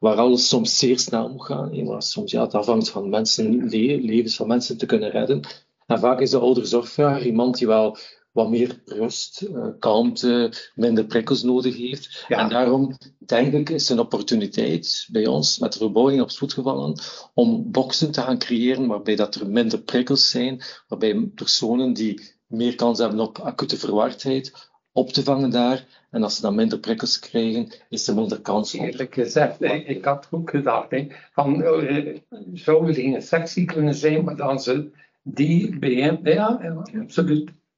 waar 0.01 0.17
alles 0.17 0.49
soms 0.49 0.79
zeer 0.79 0.99
snel 0.99 1.29
moet 1.29 1.45
gaan, 1.45 1.73
eh, 1.73 1.87
waar 1.87 2.03
soms 2.03 2.31
ja, 2.31 2.49
het 2.49 2.91
van 2.91 3.09
mensen, 3.09 3.57
le- 3.69 4.01
levens 4.01 4.37
van 4.37 4.47
mensen 4.47 4.77
te 4.79 4.87
kunnen 4.87 5.11
redden. 5.11 5.41
En 5.87 5.99
vaak 5.99 6.21
is 6.21 6.31
de 6.31 6.39
ouderzorgvraag 6.39 7.25
iemand 7.25 7.59
die 7.59 7.67
wel 7.67 7.97
wat 8.33 8.51
meer 8.51 8.83
rust, 8.85 9.41
eh, 9.41 9.67
kalmte, 9.79 10.53
minder 10.75 11.05
prikkels 11.05 11.43
nodig 11.43 11.77
heeft. 11.77 12.25
Ja. 12.29 12.39
En 12.39 12.49
daarom 12.49 12.97
denk 13.19 13.53
ik 13.53 13.71
is 13.71 13.89
een 13.89 13.99
opportuniteit 13.99 15.09
bij 15.11 15.27
ons 15.27 15.59
met 15.59 15.73
de 15.73 15.79
verbouwing 15.79 16.21
op 16.21 16.31
spoedgevallen 16.31 17.01
om 17.35 17.71
boxen 17.71 18.11
te 18.13 18.21
gaan 18.21 18.39
creëren 18.39 18.87
waarbij 18.87 19.17
dat 19.17 19.35
er 19.35 19.51
minder 19.51 19.81
prikkels 19.81 20.31
zijn, 20.31 20.63
waarbij 20.89 21.31
personen 21.35 21.93
die 21.93 22.21
meer 22.47 22.75
kans 22.75 22.99
hebben 22.99 23.21
op 23.21 23.39
acute 23.39 23.77
verwardheid 23.77 24.71
op 24.93 25.13
te 25.13 25.23
vangen 25.23 25.51
daar. 25.51 25.87
En 26.11 26.23
als 26.23 26.37
ze 26.37 26.43
dan 26.43 26.55
minder 26.55 26.79
prikkels 26.79 27.19
krijgen, 27.19 27.73
is 27.89 28.09
er 28.09 28.15
minder 28.15 28.41
kans 28.41 28.75
op. 28.75 28.81
Eerlijk 28.81 29.15
gezegd, 29.15 29.63
ik 29.63 30.05
had 30.05 30.29
ook 30.31 30.51
gedacht, 30.51 30.91
hè, 30.91 31.07
van, 31.33 31.63
eh, 31.63 32.17
zou 32.55 32.89
er 32.89 32.95
geen 32.95 33.23
sectie 33.23 33.65
kunnen 33.65 33.95
zijn, 33.95 34.25
maar 34.25 34.37
dan 34.37 34.61
ze 34.61 34.91
die 35.23 35.79
bij 35.79 36.19
ja, 36.23 36.83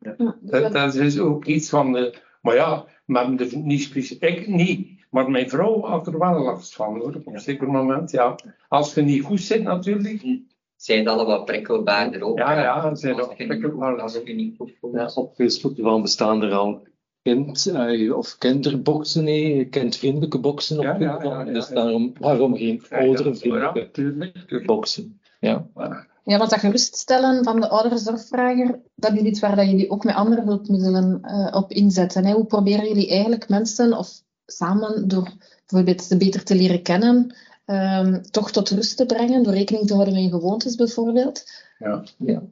ja, 0.05 0.11
absoluut. 0.19 0.63
Dat, 0.63 0.73
dat 0.73 0.95
is 0.95 1.19
ook 1.19 1.45
iets 1.45 1.69
van, 1.69 1.93
de, 1.93 2.15
maar 2.43 2.55
ja, 2.55 2.85
hebben 3.07 3.39
er 3.39 3.57
niet 3.59 3.83
specifiek, 3.83 4.23
ik 4.39 4.47
niet, 4.47 4.89
maar 5.11 5.31
mijn 5.31 5.49
vrouw 5.49 5.81
had 5.83 6.07
er 6.07 6.19
wel 6.19 6.43
last 6.43 6.75
van 6.75 6.99
hoor, 6.99 7.15
op 7.15 7.27
een 7.27 7.41
zeker 7.41 7.69
moment, 7.71 8.11
ja. 8.11 8.35
Als 8.69 8.95
je 8.95 9.03
niet 9.03 9.23
goed 9.23 9.41
zit 9.41 9.63
natuurlijk, 9.63 10.23
Zijn 10.77 11.05
dat 11.05 11.19
al 11.19 11.27
wat 11.27 11.45
prikkelbaarder 11.45 12.23
ook? 12.23 12.39
Ja, 12.39 12.61
ja, 12.61 12.95
zijn 12.95 13.17
dat 13.17 13.37
prikkelbaarder. 13.37 14.05
niet- 14.05 14.15
Als 14.15 14.21
je 14.25 14.35
niet 14.35 14.57
goed 14.57 14.73
voelt. 14.81 14.95
Ja, 14.95 15.11
op 15.15 15.35
spoedgevallen 15.47 16.03
bestaan 16.03 16.43
er 16.43 16.53
al 16.53 16.87
kind, 17.23 17.67
eh, 17.67 18.17
of 18.17 18.39
kinderboxen, 18.39 19.25
nee, 19.25 19.65
kindvriendelijke 19.69 20.39
boxen 20.39 20.79
op 20.79 20.85
Ja, 20.85 20.97
ja, 20.99 21.19
ja, 21.23 21.45
Dus 21.45 21.69
ja. 21.69 21.75
daarom, 21.75 22.13
waarom 22.21 22.57
geen 22.57 22.83
natuurlijk, 23.75 24.35
natuurlijk. 24.35 24.67
boxen? 24.67 25.21
Ja. 25.41 25.67
Ja, 26.25 26.39
want 26.39 26.51
dat 26.51 26.59
geruststellen 26.59 27.45
van 27.45 27.61
de 27.61 27.69
ouderenzorgvrager, 27.69 28.81
dat 28.95 29.13
is 29.13 29.21
iets 29.21 29.41
waar 29.41 29.57
dat 29.57 29.71
jullie 29.71 29.91
ook 29.91 30.05
met 30.05 30.15
andere 30.15 30.43
hulpmiddelen 30.43 31.23
eh, 31.23 31.57
op 31.57 31.71
inzetten. 31.71 32.25
Hè? 32.25 32.33
Hoe 32.33 32.47
proberen 32.47 32.89
jullie 32.89 33.09
eigenlijk 33.09 33.49
mensen, 33.49 33.93
of 33.99 34.09
samen 34.47 35.09
door 35.09 35.33
bijvoorbeeld 35.67 36.03
ze 36.03 36.17
beter 36.17 36.45
te 36.45 36.55
leren 36.55 36.83
kennen, 36.83 37.37
ehm, 37.65 38.23
toch 38.23 38.51
tot 38.51 38.71
rust 38.71 38.97
te 38.97 39.07
brengen, 39.07 39.43
door 39.43 39.53
rekening 39.53 39.87
te 39.87 39.95
houden 39.95 40.15
met 40.15 40.23
hun 40.23 40.41
gewoontes 40.41 40.75
bijvoorbeeld? 40.75 41.43
ja. 42.19 42.43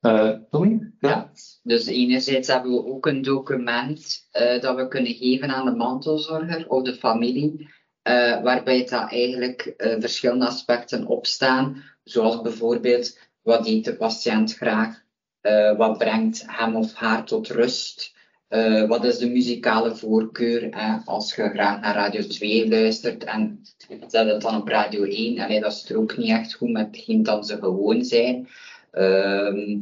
Eh, 0.00 0.30
Tommy? 0.50 0.92
Ja. 1.00 1.30
Dus 1.62 1.86
enerzijds 1.86 2.48
hebben 2.48 2.72
we 2.72 2.86
ook 2.86 3.06
een 3.06 3.22
document 3.22 4.28
eh, 4.30 4.60
dat 4.60 4.76
we 4.76 4.88
kunnen 4.88 5.14
geven 5.14 5.54
aan 5.54 5.64
de 5.64 5.76
mantelzorger 5.76 6.68
of 6.68 6.82
de 6.82 6.94
familie, 6.94 7.68
eh, 8.02 8.42
waarbij 8.42 8.86
dat 8.86 9.10
eigenlijk 9.10 9.62
eh, 9.62 9.96
verschillende 9.98 10.46
aspecten 10.46 11.06
opstaan, 11.06 11.82
zoals 12.08 12.40
bijvoorbeeld 12.40 13.18
wat 13.42 13.66
eet 13.66 13.84
de 13.84 13.96
patiënt 13.96 14.54
graag, 14.54 15.02
eh, 15.40 15.76
wat 15.76 15.98
brengt 15.98 16.44
hem 16.46 16.76
of 16.76 16.94
haar 16.94 17.24
tot 17.24 17.48
rust, 17.48 18.14
eh, 18.48 18.88
wat 18.88 19.04
is 19.04 19.18
de 19.18 19.28
muzikale 19.28 19.96
voorkeur, 19.96 20.68
hè, 20.70 20.96
als 21.04 21.34
je 21.34 21.48
graag 21.48 21.80
naar 21.80 21.94
Radio 21.94 22.26
2 22.26 22.68
luistert 22.68 23.24
en 23.24 23.62
zet 24.08 24.28
het 24.28 24.40
dan 24.40 24.60
op 24.60 24.68
Radio 24.68 25.04
1, 25.04 25.38
allee, 25.38 25.60
dat 25.60 25.72
is 25.72 25.90
er 25.90 25.96
ook 25.96 26.16
niet 26.16 26.30
echt 26.30 26.54
goed 26.54 26.70
met 26.70 26.86
hetgeen 26.86 27.22
dat 27.22 27.46
ze 27.46 27.58
gewoon 27.58 28.04
zijn. 28.04 28.48
Ehm, 28.90 29.78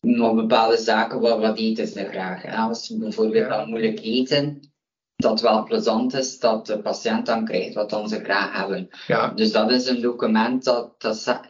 nog 0.00 0.34
bepaalde 0.34 0.76
zaken, 0.76 1.20
wat, 1.20 1.40
wat 1.40 1.58
eten 1.58 1.86
ze 1.86 2.04
graag. 2.04 2.44
En 2.44 2.54
als 2.54 2.86
ze 2.86 2.98
bijvoorbeeld 2.98 3.50
al 3.50 3.66
moeilijk 3.66 4.00
eten, 4.00 4.60
dat 5.20 5.40
wel 5.40 5.64
plezant 5.64 6.14
is 6.14 6.38
dat 6.38 6.66
de 6.66 6.78
patiënt 6.78 7.26
dan 7.26 7.44
krijgt 7.44 7.74
wat 7.74 7.90
dan 7.90 8.08
ze 8.08 8.24
graag 8.24 8.52
hebben. 8.52 8.88
ja, 9.06 9.28
Dus 9.28 9.52
dat 9.52 9.70
is 9.70 9.86
een 9.86 10.00
document 10.00 10.64
dat, 10.64 11.00
dat 11.00 11.46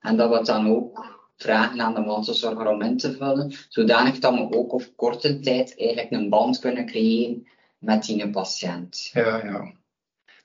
en 0.00 0.16
dat 0.16 0.38
we 0.38 0.44
dan 0.44 0.68
ook 0.68 1.20
vragen 1.36 1.80
aan 1.80 1.94
de 1.94 2.00
mantelzorger 2.00 2.68
om 2.68 2.82
in 2.82 2.96
te 2.96 3.12
vullen, 3.12 3.52
zodanig 3.68 4.18
dat 4.18 4.34
we 4.34 4.56
ook 4.56 4.72
op 4.72 4.82
korte 4.96 5.40
tijd 5.40 5.78
eigenlijk 5.78 6.10
een 6.10 6.28
band 6.28 6.58
kunnen 6.58 6.86
creëren 6.86 7.46
met 7.78 8.04
die 8.04 8.30
patiënt. 8.30 9.10
Ja, 9.12 9.44
ja. 9.44 9.72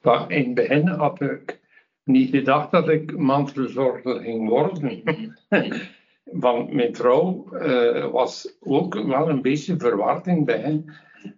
Maar 0.02 0.32
in 0.32 0.46
het 0.46 0.54
begin 0.54 0.88
had 0.88 1.22
ik 1.22 1.60
niet 2.04 2.30
gedacht 2.30 2.72
dat 2.72 2.90
ik 2.90 3.18
mantelzorger 3.18 4.20
ging 4.20 4.50
worden. 4.50 5.04
Want 6.24 6.72
mijn 6.72 6.96
vrouw 6.96 7.54
eh, 7.54 8.12
was 8.12 8.56
ook 8.60 8.94
wel 8.94 9.30
een 9.30 9.42
beetje 9.42 9.78
verward 9.78 10.28
in 10.28 10.36
het 10.36 10.46
begin. 10.46 10.92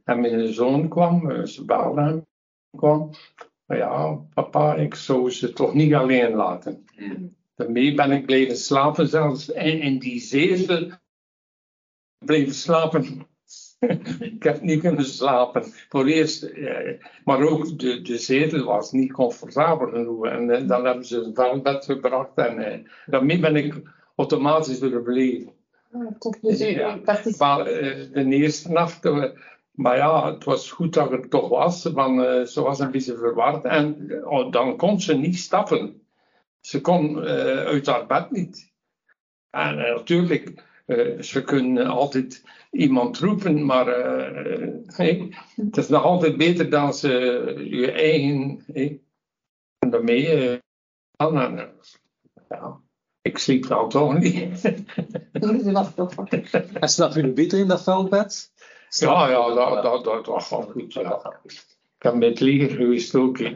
En 0.04 0.20
mijn 0.22 0.54
zoon 0.54 0.88
kwam, 0.88 1.32
eh, 1.32 1.46
ze 1.46 1.66
belde 1.66 2.02
hem, 2.02 2.26
kwam. 2.78 3.12
Maar 3.66 3.78
ja, 3.78 4.14
papa, 4.34 4.76
ik 4.76 4.96
zou 4.96 5.32
ze 5.32 5.54
toch 5.54 5.74
niet 5.74 5.94
alleen 5.94 6.36
laten. 6.36 6.86
Ja. 6.96 7.16
Daarmee 7.56 7.94
ben 7.94 8.12
ik 8.12 8.26
blijven 8.26 8.58
slapen 8.58 9.08
zelfs 9.08 9.50
in, 9.50 9.82
in 9.82 10.00
die 10.00 10.20
zetel. 10.20 10.90
Blijven 12.26 12.54
slapen. 12.54 13.28
ik 14.20 14.44
heb 14.44 14.62
niet 14.62 14.80
kunnen 14.80 15.06
slapen. 15.06 15.64
Voor 15.90 16.06
eerst, 16.06 16.44
eh, 16.44 17.04
maar 17.24 17.42
ook 17.42 17.80
de, 17.80 18.02
de 18.02 18.18
zetel 18.18 18.64
was 18.64 18.92
niet 18.92 19.12
comfortabel 19.12 19.88
genoeg. 19.88 20.26
En 20.26 20.50
eh, 20.50 20.68
dan 20.68 20.86
hebben 20.86 21.06
ze 21.06 21.18
een 21.18 21.36
vuilbed 21.36 21.86
gebracht. 21.86 22.38
En 22.38 22.60
eh, 22.60 22.80
daarmee 23.06 23.40
ben 23.40 23.56
ik 23.56 23.82
automatisch 24.16 24.80
weer 24.80 24.92
gebleven. 24.92 25.54
Dus 26.42 26.60
Ja. 26.60 27.00
Maar 27.38 27.66
eh, 27.66 28.14
de 28.14 28.26
eerste 28.26 28.72
nacht, 28.72 29.06
maar 29.80 29.98
ja, 29.98 30.34
het 30.34 30.44
was 30.44 30.72
goed 30.72 30.94
dat 30.94 31.12
het 31.12 31.30
toch 31.30 31.50
was, 31.50 31.84
want 31.84 32.22
eh, 32.22 32.44
ze 32.44 32.62
was 32.62 32.80
een 32.80 32.92
beetje 32.92 33.18
verward. 33.18 33.64
En 33.66 34.12
oh, 34.26 34.52
dan 34.52 34.78
kon 34.78 35.02
ze 35.02 35.14
niet 35.16 35.38
stappen. 35.38 36.02
Ze 36.60 36.82
kon 36.82 37.26
eh, 37.26 37.66
uit 37.66 37.86
haar 37.86 38.06
bed 38.06 38.32
niet. 38.32 38.72
En 39.50 39.86
eh, 39.86 39.96
natuurlijk, 39.96 40.64
eh, 40.86 41.22
ze 41.22 41.44
kunnen 41.44 41.88
altijd 41.88 42.44
iemand 42.72 43.18
roepen, 43.18 43.66
maar 43.66 43.88
eh, 43.88 44.74
hey, 44.86 45.36
het 45.56 45.78
is 45.78 45.88
nog 45.88 46.04
altijd 46.04 46.38
beter 46.38 46.70
dan 46.70 46.94
ze 46.94 47.10
je 47.70 47.92
eigen. 47.92 48.64
Hey, 48.74 49.02
en 49.78 49.90
daarmee. 49.90 50.60
dan, 51.12 51.40
en, 51.40 51.60
eh, 51.60 51.68
ja, 52.50 52.82
ik 53.22 53.38
sliep 53.38 53.68
nou 53.68 53.90
toch 53.90 54.20
niet. 54.20 54.64
u 55.34 55.72
was 55.72 55.94
toch. 55.96 56.28
En 56.74 56.90
slaap 56.90 57.14
je 57.14 57.22
nu 57.22 57.34
beter 57.34 57.60
in 57.60 57.68
dat 57.68 57.84
veldbed? 57.84 58.52
Ja, 58.90 59.30
ja, 59.30 59.54
dat, 59.54 59.84
dat, 59.84 60.04
dat, 60.04 60.26
dat 60.26 60.44
gaat 60.44 60.68
goed. 60.72 60.94
Ja. 60.94 61.40
Ik 61.98 62.06
heb 62.06 62.14
met 62.14 62.40
leger 62.40 62.70
geweest 62.70 63.16
ook. 63.16 63.38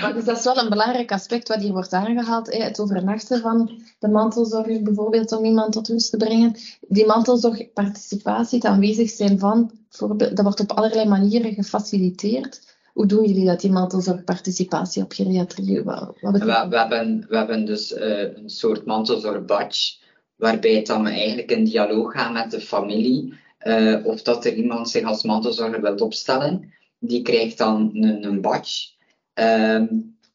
Maar 0.00 0.12
dus 0.14 0.24
dat 0.24 0.38
is 0.38 0.44
wel 0.44 0.58
een 0.58 0.68
belangrijk 0.68 1.12
aspect 1.12 1.48
wat 1.48 1.60
hier 1.60 1.72
wordt 1.72 1.92
aangehaald. 1.92 2.52
Hè? 2.52 2.62
Het 2.62 2.80
overnachten 2.80 3.40
van 3.40 3.82
de 3.98 4.08
mantelzorger, 4.08 4.82
bijvoorbeeld 4.82 5.32
om 5.32 5.44
iemand 5.44 5.72
tot 5.72 5.88
rust 5.88 6.10
te 6.10 6.16
brengen. 6.16 6.56
Die 6.80 7.06
mantelzorgparticipatie, 7.06 8.58
het 8.58 8.66
aanwezig 8.66 9.10
zijn 9.10 9.38
van, 9.38 9.70
bijvoorbeeld, 9.88 10.36
dat 10.36 10.44
wordt 10.44 10.60
op 10.60 10.72
allerlei 10.72 11.08
manieren 11.08 11.54
gefaciliteerd. 11.54 12.76
Hoe 12.92 13.06
doen 13.06 13.26
jullie 13.26 13.46
dat, 13.46 13.60
die 13.60 13.70
mantelzorgparticipatie 13.70 15.02
op 15.02 15.12
geriatrie? 15.12 15.82
Wat, 15.82 16.00
wat 16.20 16.32
We, 16.32 16.38
betekent 16.38 16.68
we, 16.70 16.78
hebben, 16.78 17.26
we 17.28 17.36
hebben 17.36 17.64
dus 17.64 17.92
eh, 17.92 18.36
een 18.36 18.50
soort 18.50 18.84
mantelzorg-badge, 18.84 19.94
waarbij 20.42 20.74
het 20.74 20.86
dan 20.86 21.04
we 21.04 21.10
eigenlijk 21.10 21.50
in 21.50 21.64
dialoog 21.64 22.12
gaan 22.12 22.32
met 22.32 22.50
de 22.50 22.60
familie, 22.60 23.34
eh, 23.58 24.06
of 24.06 24.22
dat 24.22 24.44
er 24.44 24.54
iemand 24.54 24.90
zich 24.90 25.04
als 25.04 25.22
mantelzorger 25.22 25.80
wilt 25.80 26.00
opstellen. 26.00 26.72
Die 26.98 27.22
krijgt 27.22 27.58
dan 27.58 27.90
een, 27.94 28.24
een 28.24 28.40
badge. 28.40 28.88
Ehm, 29.34 29.86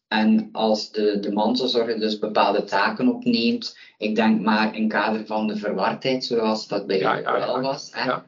en 0.08 0.50
als 0.52 0.92
de, 0.92 1.20
de 1.20 1.32
mantelzorger 1.32 2.00
dus 2.00 2.20
bepaalde 2.20 2.64
taken 2.64 3.08
opneemt, 3.08 3.78
ik 3.98 4.16
denk 4.16 4.42
maar 4.42 4.76
in 4.76 4.88
kader 4.88 5.26
van 5.26 5.48
de 5.48 5.58
verwardheid, 5.58 6.26
zoals 6.26 6.68
dat 6.68 6.88
bij 6.88 7.00
jou 7.00 7.22
ja, 7.22 7.38
ja. 7.38 7.46
wel 7.46 7.62
was. 7.62 7.90
Hè? 7.92 8.06
Ja. 8.06 8.26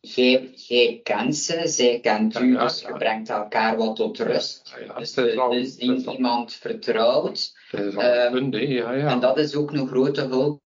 Jij, 0.00 0.50
jij 0.54 1.00
kent 1.02 1.36
ze, 1.36 1.62
zij 1.64 2.00
kent 2.00 2.40
u, 2.40 2.56
dus 2.58 2.80
je 2.80 2.92
brengt 2.92 3.28
elkaar 3.30 3.76
wat 3.76 3.96
tot 3.96 4.18
rust. 4.18 4.74
Dus 4.98 5.16
al- 5.36 5.54
iemand 5.56 6.52
vertrouwd. 6.52 7.52
het 7.70 7.80
is 7.80 7.96
al 7.96 8.02
Ehm, 8.02 8.32
punt. 8.32 8.54
En 8.54 9.20
dat 9.20 9.38
is 9.38 9.54
ook 9.54 9.72
een 9.72 9.88
grote 9.88 10.20
hulp 10.20 10.62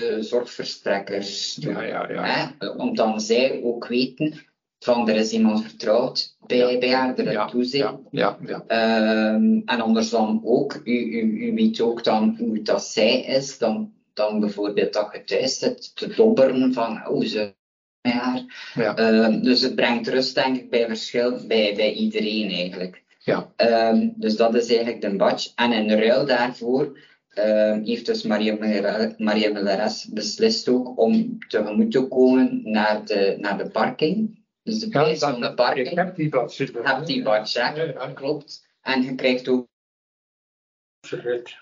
de 0.00 0.22
zorgverstrekkers. 0.22 1.56
Ja, 1.60 1.82
ja, 1.82 2.10
ja. 2.12 2.24
Hè? 2.24 2.68
Omdat 2.68 3.22
zij 3.22 3.60
ook 3.62 3.86
weten 3.86 4.34
van 4.78 5.08
er 5.08 5.16
is 5.16 5.32
iemand 5.32 5.62
vertrouwd 5.62 6.36
bij, 6.46 6.78
bij 6.78 6.90
haar, 6.94 7.18
er 7.18 7.32
Ja, 7.32 7.46
toezicht. 7.46 7.82
ja, 7.82 7.98
ja, 8.10 8.38
ja. 8.46 8.64
Ehm, 8.66 9.60
en 9.64 9.80
andersom 9.80 10.40
ook, 10.44 10.80
u, 10.84 10.92
u, 10.92 11.46
u 11.46 11.54
weet 11.54 11.80
ook 11.80 12.04
dan 12.04 12.36
hoe 12.38 12.62
dat 12.62 12.84
zij 12.84 13.20
is, 13.20 13.58
dan, 13.58 13.92
dan 14.14 14.40
bijvoorbeeld 14.40 14.92
dat 14.92 15.08
je 15.12 15.24
thuis 15.24 15.58
zit 15.58 15.96
te 15.96 16.14
dobberen 16.14 16.72
van 16.72 16.98
hoe 17.04 17.26
ze 17.26 17.54
met 18.02 18.12
haar. 18.12 18.72
Ja. 18.74 18.96
Ehm, 18.96 19.42
dus 19.42 19.60
het 19.60 19.74
brengt 19.74 20.08
rust 20.08 20.34
denk 20.34 20.56
ik 20.56 20.70
bij 20.70 20.86
verschil 20.86 21.46
bij, 21.46 21.74
bij 21.76 21.92
iedereen 21.92 22.50
eigenlijk. 22.50 23.02
Ja. 23.18 23.52
Ehm, 23.56 24.08
dus 24.14 24.36
dat 24.36 24.54
is 24.54 24.68
eigenlijk 24.68 25.00
de 25.00 25.16
badge. 25.16 25.50
En 25.54 25.72
in 25.72 25.90
ruil 25.90 26.26
daarvoor 26.26 26.98
ehm, 27.34 27.82
heeft 27.84 28.06
dus 28.06 28.22
Maria 28.22 28.56
Melares- 29.52 30.04
beslist 30.08 30.68
ook 30.68 30.98
om 30.98 31.38
tegemoet 31.48 31.90
te 31.92 32.06
komen 32.08 32.60
naar 32.70 33.04
de, 33.06 33.36
naar 33.38 33.58
de 33.58 33.70
parking. 33.70 34.44
Dus 34.62 34.78
de 34.78 34.86
Ja, 34.90 35.02
prijs 35.02 35.18
dat- 35.18 35.30
van 35.30 35.40
de 35.40 35.46
Ik 35.48 35.54
parking. 35.54 35.94
heb 35.94 36.16
die 36.16 36.28
badge. 36.28 36.64
Je 36.72 36.80
hebt 36.82 37.06
die 37.06 37.22
badge? 37.22 37.58
Ja, 37.58 37.74
ja. 37.74 38.12
klopt. 38.12 38.66
En 38.80 39.02
je 39.02 39.14
krijgt 39.14 39.48
ook 39.48 39.68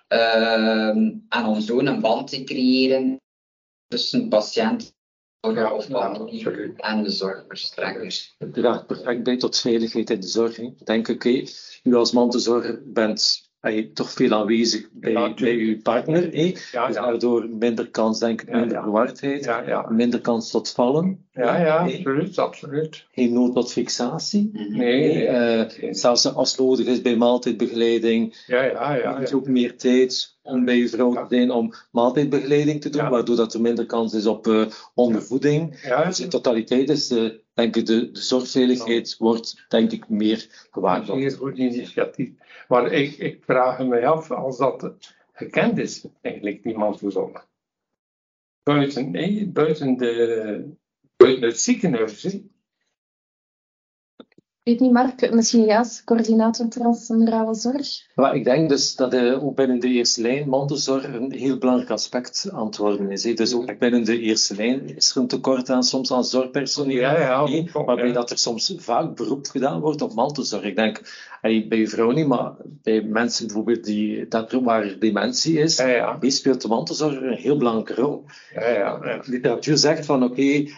ehm 0.08 1.10
en 1.28 1.44
om 1.46 1.60
zo 1.60 1.78
een 1.78 2.00
band 2.00 2.28
te 2.30 2.44
creëren 2.44 3.20
tussen 3.86 4.28
patiënt 4.28 4.96
Ja, 5.40 5.72
of 5.72 5.88
ja, 5.88 6.14
en 6.76 7.02
de 7.02 7.10
zorgverstrekkers. 7.10 8.34
Het 8.38 8.54
draagt 8.54 8.86
perfect 8.86 9.22
bij 9.22 9.36
tot 9.36 9.58
veiligheid 9.58 10.10
in 10.10 10.20
de 10.20 10.26
zorg. 10.26 10.56
hè. 10.56 10.62
Ik 10.62 10.86
denk, 10.86 11.08
oké, 11.08 11.42
u 11.82 11.94
als 11.94 12.12
mantelzorger 12.12 12.82
bent 12.92 13.47
eh, 13.60 13.92
toch 13.92 14.10
veel 14.10 14.32
aanwezig 14.32 14.88
bij, 14.92 15.12
Ja, 15.12 15.34
bij 15.34 15.54
uw 15.54 15.82
partner. 15.82 16.36
Ja, 16.72 16.86
dus 16.86 16.96
daardoor 16.96 17.48
minder 17.48 17.90
kans, 17.90 18.18
denk 18.18 18.42
ik, 18.42 18.52
minder 18.52 18.82
verwardheid, 18.82 19.50
minder 19.88 20.20
kans 20.20 20.50
tot 20.50 20.70
vallen, 20.70 21.27
Ja, 21.38 21.58
ja, 21.60 21.76
absoluut, 21.78 22.38
absoluut. 22.38 23.06
geen 23.12 23.32
nood 23.32 23.54
tot 23.54 23.72
fixatie. 23.72 24.50
Mhm. 24.52 24.76
Nee, 24.76 25.14
nee. 25.14 25.26
Eh, 25.26 25.92
zelfs 25.94 26.34
als 26.34 26.50
het 26.50 26.60
nodig 26.60 26.86
is 26.86 27.02
bij 27.02 27.16
maaltijdbegeleiding, 27.16 28.42
Ja, 28.46 28.62
ja, 28.62 28.94
ja. 28.94 29.12
heb 29.18 29.26
je 29.28 29.34
ja. 29.34 29.36
ook 29.40 29.46
meer 29.48 29.76
tijd 29.76 30.36
om 30.42 30.64
bij 30.64 30.76
je 30.76 30.88
vrouw 30.88 31.12
te 31.12 31.24
zijn 31.28 31.50
om 31.50 31.72
maaltijdbegeleiding 31.90 32.80
te 32.80 32.90
doen, 32.90 33.02
Ja. 33.02 33.10
waardoor 33.10 33.36
dat 33.36 33.54
er 33.54 33.60
minder 33.60 33.86
kans 33.86 34.14
is 34.14 34.26
op 34.26 34.46
eh, 34.46 34.66
ondervoeding. 34.94 35.80
Ja, 35.82 36.04
Dus 36.04 36.20
in 36.20 36.28
totaliteit 36.28 36.88
is 36.90 37.08
de, 37.08 37.40
denk 37.54 37.76
ik, 37.76 37.86
de, 37.86 38.10
de 38.10 38.20
zorgveiligheid 38.20 39.14
wordt, 39.18 39.64
denk 39.68 39.92
ik, 39.92 40.08
meer 40.08 40.42
een 40.50 40.68
gewaarborgd. 40.70 41.20
zeer 41.22 41.30
goed 41.38 41.56
initiatief. 41.58 42.30
Maar 42.68 42.92
ik, 42.92 43.16
ik 43.16 43.42
vraag 43.44 43.78
me 43.86 44.06
af 44.06 44.30
als 44.30 44.56
dat 44.58 44.90
gekend 45.32 45.78
is, 45.78 46.04
eigenlijk, 46.20 46.62
die 46.62 46.76
mantelzorg. 46.78 47.46
Buiten, 48.62 49.10
nee, 49.10 49.46
buiten, 49.46 49.96
de, 49.96 50.64
buiten 51.18 51.42
het 51.48 51.60
ziekenhuis. 51.60 52.22
hè. 52.22 52.30
Ik 54.62 54.78
weet 54.78 54.88
niet, 54.88 54.92
Mark, 54.98 55.32
misschien 55.34 55.64
jij 55.64 55.78
als 55.78 56.04
coördinator 56.04 56.68
transmurale 56.68 57.54
zorg? 57.54 57.86
Maar 58.14 58.34
ik 58.34 58.44
denk 58.44 58.68
dus 58.68 58.94
dat 58.96 59.12
eh, 59.14 59.44
ook 59.44 59.56
binnen 59.56 59.78
de 59.78 59.88
eerste 59.88 60.20
lijn 60.22 60.48
mantelzorg 60.48 61.04
een 61.04 61.32
heel 61.32 61.58
belangrijk 61.58 61.90
aspect 61.90 62.48
aan 62.52 62.66
het 62.66 62.76
worden 62.76 63.10
is. 63.10 63.24
hè. 63.24 63.32
Dus 63.32 63.54
ook 63.54 63.78
binnen 63.78 64.04
de 64.04 64.20
eerste 64.20 64.54
lijn 64.54 64.96
is 64.96 65.10
er 65.10 65.16
een 65.16 65.26
tekort 65.28 65.70
aan 65.70 65.82
soms 65.82 66.12
aan 66.12 66.24
zorgpersoneel. 66.24 66.96
Ja, 66.96 67.18
ja, 67.20 67.40
ook, 67.40 67.70
waarbij 67.70 68.06
ja. 68.06 68.12
dat 68.12 68.30
er 68.30 68.38
soms 68.38 68.74
vaak 68.76 69.16
beroep 69.16 69.46
gedaan 69.46 69.80
wordt 69.80 70.02
op 70.02 70.14
mantelzorg. 70.14 70.62
Ik 70.62 70.76
denk 70.76 71.00
hey, 71.40 71.66
bij 71.68 71.78
je 71.78 71.88
vrouw 71.88 72.10
niet, 72.10 72.26
maar 72.26 72.52
bij 72.82 73.02
mensen 73.02 73.46
bijvoorbeeld 73.46 73.84
die, 73.84 74.28
dat, 74.28 74.52
waar 74.52 74.98
dementie 74.98 75.58
is, 75.58 75.76
Ja, 75.76 75.86
ja, 75.86 76.16
die 76.18 76.30
speelt 76.30 76.62
de 76.62 76.68
mantelzorg 76.68 77.20
een 77.20 77.32
heel 77.32 77.56
belangrijke 77.58 78.02
rol. 78.02 78.24
ja, 78.54 78.68
ja, 78.68 79.00
ja. 79.04 79.18
De 79.18 79.30
literatuur 79.30 79.76
zegt 79.76 80.06
van 80.06 80.22
oké, 80.22 80.68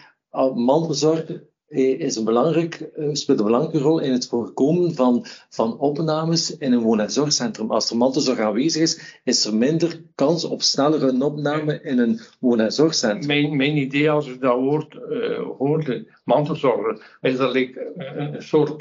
mantelzorg 0.55 1.25
eh, 1.71 1.99
is 1.99 2.15
een 2.15 2.23
belangrijk, 2.23 2.75
eh, 2.75 3.09
speelt 3.11 3.39
een 3.39 3.45
belangrijke 3.45 3.79
rol 3.79 3.99
in 3.99 4.11
het 4.11 4.27
voorkomen 4.27 4.93
van, 4.93 5.25
van 5.49 5.77
opnames 5.79 6.57
in 6.57 6.71
een 6.71 6.81
woon- 6.81 6.99
en 6.99 7.11
zorgcentrum. 7.11 7.71
Als 7.71 7.89
er 7.89 7.97
mantelzorg 7.97 8.39
aanwezig 8.39 8.81
is, 8.81 9.19
is 9.23 9.45
er 9.45 9.55
minder 9.55 10.01
kans 10.15 10.43
op 10.45 10.61
snellere 10.61 11.25
opname 11.25 11.81
in 11.81 11.99
een 11.99 12.19
woon- 12.39 12.59
en 12.59 12.71
zorgcentrum. 12.71 13.27
Mijn, 13.27 13.55
mijn 13.55 13.77
idee 13.77 14.11
als 14.11 14.27
ik 14.27 14.41
dat 14.41 14.59
woord 14.59 14.95
eh, 14.95 15.41
hoorde, 15.57 16.07
mantelzorger, 16.23 17.17
is 17.21 17.37
dat 17.37 17.55
ik 17.55 17.81
een 17.97 18.41
soort 18.41 18.79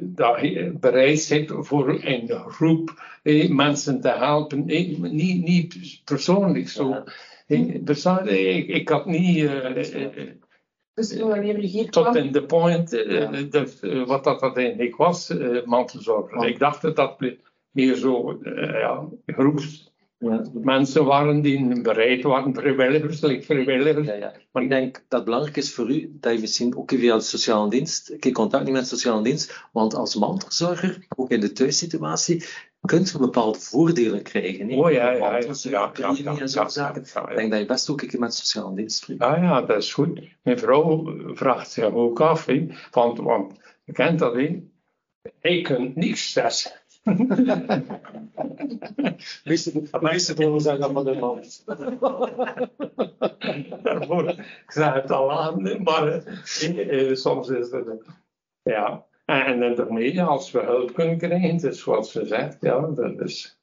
dat 0.00 0.36
bereid 0.80 1.26
bent 1.28 1.66
voor 1.66 1.98
een 2.04 2.28
groep 2.28 3.02
eh, 3.22 3.50
mensen 3.50 4.00
te 4.00 4.08
helpen. 4.08 4.68
Eh, 4.68 4.98
niet, 4.98 5.44
niet 5.44 6.00
persoonlijk 6.04 6.68
zo. 6.68 6.88
Ja. 6.88 7.04
Persoon- 7.84 8.28
ik, 8.28 8.68
ik 8.68 8.88
had 8.88 9.06
niet 9.06 9.50
Dus 10.94 11.16
wanneer 11.16 11.60
je 11.60 11.66
hier 11.66 11.90
tot 11.90 12.02
kwam, 12.02 12.16
in 12.16 12.32
de 12.32 12.44
point 12.44 12.92
eh, 12.92 13.20
Ja. 13.20 13.42
dat, 13.42 13.78
eh, 13.80 14.06
wat 14.06 14.24
dat 14.24 14.40
uiteindelijk 14.42 14.96
was, 14.96 15.30
eh 15.30 15.64
mantelzorger. 15.64 16.46
Ik 16.48 16.58
dacht 16.58 16.82
dat 16.82 16.96
dat 16.96 17.20
meer 17.70 17.94
zo 17.94 18.38
eh, 18.42 18.70
ja, 18.80 19.08
groeps 19.26 19.92
Ja. 20.18 20.44
mensen 20.52 21.04
waren 21.04 21.40
die 21.40 21.80
bereid 21.82 22.22
waren, 22.22 22.54
vrijwilligers, 22.54 23.20
like 23.20 23.42
vrijwilligers. 23.42 24.06
Ja, 24.06 24.14
ja. 24.14 24.32
Maar 24.52 24.62
ik 24.62 24.68
denk 24.68 24.94
dat 24.94 25.04
het 25.08 25.24
belangrijk 25.24 25.56
is 25.56 25.74
voor 25.74 25.90
u 25.90 26.16
dat 26.20 26.32
je 26.32 26.40
misschien 26.40 26.76
ook 26.76 26.90
via 26.90 27.16
de 27.16 27.22
sociale 27.22 27.70
dienst, 27.70 28.16
keer 28.18 28.32
contact 28.32 28.62
neemt 28.64 28.76
met 28.76 28.88
de 28.88 28.96
sociale 28.96 29.22
dienst, 29.22 29.68
want 29.72 29.94
als 29.94 30.14
mantelzorger, 30.14 31.06
ook 31.16 31.30
in 31.30 31.40
de 31.40 31.52
thuissituatie, 31.52 32.44
kunt 32.84 33.10
je 33.10 33.18
bepaalde 33.18 33.58
voordelen 33.58 34.22
krijgen. 34.22 34.68
hè. 34.68 34.76
Oh 34.76 34.90
ja, 34.90 35.10
ja, 35.10 35.36
ja. 35.36 35.52
Ja, 35.62 35.92
ja, 36.34 36.68
zaken. 36.68 37.02
Ik 37.02 37.36
denk 37.36 37.50
dat 37.50 37.60
je 37.60 37.66
best 37.66 37.90
ook 37.90 38.02
een 38.02 38.08
keer 38.08 38.20
met 38.20 38.34
sociale 38.34 38.74
dienst 38.74 38.96
spreekt. 38.96 39.20
Ja, 39.20 39.36
ja, 39.36 39.62
dat 39.62 39.76
is 39.76 39.92
goed. 39.92 40.20
Mijn 40.42 40.58
vrouw 40.58 41.16
vraagt 41.34 41.70
zich 41.70 41.84
ook 41.84 42.20
af, 42.20 42.46
want, 42.90 43.18
want 43.18 43.52
je 43.84 43.92
kent 43.92 44.18
dat, 44.18 44.34
hè. 44.34 44.62
Ik 45.40 45.64
kan 45.64 45.92
niks 45.94 46.28
stressen. 46.28 46.72
Meeste 49.44 50.34
trouwens 50.34 50.64
zijn 50.64 50.80
dat 50.80 50.92
van 50.92 51.04
de 51.04 51.14
man. 51.14 51.44
Daarvoor, 53.82 54.28
ik 54.64 54.64
zeg 54.66 54.92
het 54.92 55.10
al 55.10 55.32
aan, 55.32 55.82
maar 55.82 56.22
soms 57.12 57.48
is 57.48 57.70
het... 57.70 57.86
ja, 58.62 59.06
en, 59.24 59.62
en 59.62 59.74
daarmee, 59.74 60.22
als 60.22 60.50
we 60.50 60.60
hulp 60.60 60.94
kunnen 60.94 61.18
krijgen, 61.18 61.74
zoals 61.74 62.12
ze 62.12 62.26
zegt, 62.26 62.56
ja, 62.60 62.80
dat 62.80 63.20
is... 63.20 63.58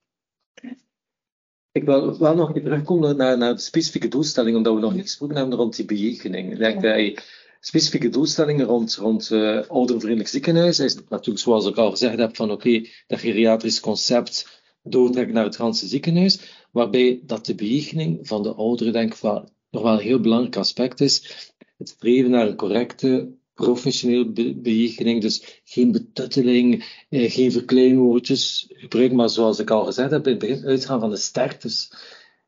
Ik 1.71 1.83
wil 1.83 2.19
wel 2.19 2.35
nog 2.35 2.49
even 2.49 2.63
terugkomen 2.63 3.17
naar, 3.17 3.37
naar 3.37 3.53
de 3.53 3.61
specifieke 3.61 4.07
doelstellingen, 4.07 4.57
omdat 4.57 4.73
we 4.73 4.79
nog 4.79 4.93
niet 4.93 5.01
gesproken 5.01 5.35
hebben 5.35 5.57
rond 5.57 5.75
die 5.75 5.85
bejegening. 5.85 6.51
Ik 6.51 6.57
denk 6.57 6.81
dat 6.81 6.95
je 6.95 7.21
specifieke 7.59 8.09
doelstellingen 8.09 8.65
rond, 8.65 8.95
rond 8.95 9.31
eh 9.31 9.61
oudervriendelijk 9.67 10.29
ziekenhuis 10.29 10.79
is 10.79 10.95
natuurlijk, 11.09 11.39
zoals 11.39 11.67
ik 11.67 11.77
al 11.77 11.91
gezegd 11.91 12.17
heb, 12.17 12.35
van 12.35 12.51
oké, 12.51 12.85
dat 13.07 13.19
geriatrisch 13.19 13.79
concept 13.79 14.61
doortrekken 14.83 15.33
naar 15.33 15.43
het 15.43 15.55
ganse 15.55 15.87
ziekenhuis, 15.87 16.65
waarbij 16.71 17.21
dat 17.23 17.45
de 17.45 17.55
bejegening 17.55 18.27
van 18.27 18.43
de 18.43 18.53
ouderen, 18.53 18.93
denk 18.93 19.13
ik, 19.13 19.19
wel, 19.19 19.49
nog 19.69 19.83
wel 19.83 19.93
een 19.93 19.99
heel 19.99 20.19
belangrijk 20.19 20.55
aspect 20.55 21.01
is. 21.01 21.47
Het 21.77 21.89
streven 21.89 22.31
naar 22.31 22.47
een 22.47 22.55
correcte, 22.55 23.31
professionele 23.65 24.25
be- 24.29 24.55
bejegening, 24.55 25.21
dus 25.21 25.61
geen 25.63 25.91
betutteling, 25.91 26.85
eh, 27.09 27.31
geen 27.31 27.51
verkleinwoordjes 27.51 28.67
gebruiken, 28.69 29.17
maar 29.17 29.29
zoals 29.29 29.59
ik 29.59 29.69
al 29.69 29.85
gezegd 29.85 30.11
heb, 30.11 30.25
in 30.25 30.31
het 30.31 30.39
begin 30.39 30.65
uitgaan 30.65 30.99
van 30.99 31.09
de 31.09 31.15
sterktes 31.17 31.89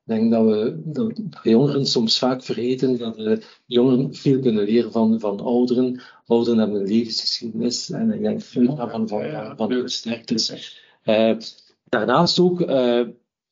Ik 0.06 0.14
denk 0.14 0.32
dat 0.32 0.46
we 0.46 0.82
dat 0.86 1.20
jongeren 1.44 1.86
soms 1.86 2.18
vaak 2.18 2.44
vergeten 2.44 2.98
dat 2.98 3.20
uh, 3.20 3.38
jongeren 3.66 4.16
veel 4.16 4.40
kunnen 4.40 4.66
leren 4.66 4.92
van, 4.92 5.20
van 5.20 5.40
ouderen. 5.40 6.02
Ouderen 6.26 6.60
hebben 6.60 6.80
een 6.82 6.88
levensgeschiedenis 6.88 7.90
en 7.90 8.12
ik 8.12 8.22
denk 8.22 8.42
veel 8.42 8.76
daarvan 8.76 9.08
van, 9.08 9.30
van, 9.30 9.58
van 9.58 9.72
hun 9.72 9.90
sterktes. 9.90 10.82
Uh, 11.06 11.38
daarnaast 11.90 12.40
ook 12.40 12.62
uh, 12.62 13.02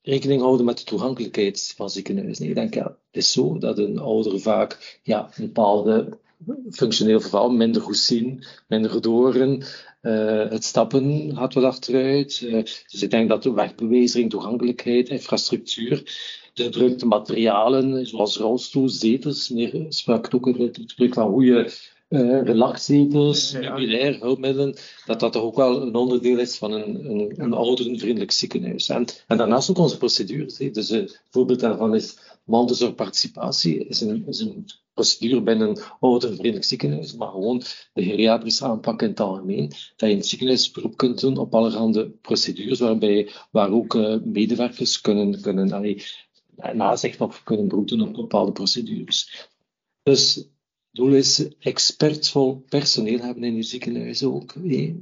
rekening 0.01 0.41
houden 0.41 0.65
met 0.65 0.77
de 0.77 0.83
toegankelijkheid 0.83 1.73
van 1.75 1.89
ziekenhuizen. 1.89 2.47
Ik 2.47 2.55
denk, 2.55 2.73
ja, 2.73 2.83
het 2.83 3.23
is 3.23 3.31
zo 3.31 3.57
dat 3.57 3.77
een 3.77 3.99
ouder 3.99 4.39
vaak 4.39 4.99
ja, 5.03 5.29
een 5.35 5.45
bepaalde 5.45 6.17
functioneel 6.71 7.19
verval 7.19 7.49
minder 7.49 7.81
goed 7.81 7.97
zien, 7.97 8.43
minder 8.67 8.91
goed 8.91 9.05
horen. 9.05 9.63
Uh, 10.01 10.49
het 10.49 10.63
stappen 10.63 11.35
gaat 11.35 11.53
wat 11.53 11.63
achteruit. 11.63 12.41
Uh, 12.43 12.63
dus 12.63 13.01
ik 13.01 13.11
denk 13.11 13.29
dat 13.29 13.43
de 13.43 13.53
wegbewezing, 13.53 14.29
toegankelijkheid, 14.29 15.09
infrastructuur, 15.09 16.03
de 16.53 16.63
gebruikte 16.63 17.05
materialen, 17.05 18.07
zoals 18.07 18.37
rolstoels, 18.37 18.99
zetels, 18.99 19.49
meneer 19.49 19.85
sprak 19.89 20.33
ook 20.35 20.47
over 20.47 20.61
het 20.61 20.79
gebruik 20.87 21.13
van 21.13 21.31
goede 21.31 21.71
uh, 22.09 22.41
relaxzetels, 22.43 23.51
meubilair, 23.51 24.19
hulpmiddelen, 24.19 24.75
dat 25.05 25.19
dat 25.19 25.33
toch 25.33 25.43
ook 25.43 25.55
wel 25.55 25.81
een 25.81 25.95
onderdeel 25.95 26.39
is 26.39 26.57
van 26.57 26.71
een, 26.71 27.09
een, 27.09 27.33
een 27.37 27.53
ouderenvriendelijk 27.53 28.31
ziekenhuis. 28.31 28.89
En, 28.89 29.05
en 29.27 29.37
daarnaast 29.37 29.69
ook 29.69 29.77
onze 29.77 29.97
procedures. 29.97 30.57
Dus 30.57 30.89
een 30.89 31.09
voorbeeld 31.29 31.59
daarvan 31.59 31.95
is 31.95 32.17
mantelzorgparticipatie, 32.43 33.87
is 33.87 34.01
een, 34.01 34.27
is 34.27 34.39
een 34.39 34.65
procedure 34.93 35.41
binnen 35.41 35.69
een 35.69 35.83
ouderenvriendelijk 35.99 36.65
ziekenhuis, 36.65 37.15
maar 37.15 37.29
gewoon 37.29 37.61
de 37.93 38.03
geriatrische 38.03 38.65
aanpak 38.65 39.01
in 39.01 39.09
het 39.09 39.19
algemeen, 39.19 39.67
dat 39.67 39.79
je 39.95 40.09
in 40.09 40.17
het 40.17 40.27
ziekenhuis 40.27 40.71
beroep 40.71 40.97
kunt 40.97 41.19
doen 41.19 41.37
op 41.37 41.55
allerhande 41.55 42.09
procedures, 42.09 42.79
waarbij, 42.79 43.29
waar 43.51 43.71
ook 43.71 43.93
uh, 43.93 44.17
medewerkers 44.23 45.01
kunnen, 45.01 45.41
kunnen 45.41 45.97
nazicht 46.73 47.21
of 47.21 47.43
kunnen 47.43 47.67
beroep 47.67 47.87
doen 47.87 48.07
op 48.07 48.13
bepaalde 48.13 48.51
procedures. 48.51 49.49
Dus 50.03 50.35
het 50.35 50.49
doel 50.91 51.13
is 51.13 51.47
expertvol 51.59 52.63
personeel 52.69 53.19
hebben 53.19 53.43
in 53.43 53.55
je 53.55 53.63
ziekenhuis 53.63 54.23
ook. 54.23 54.53
Eh, 54.53 54.93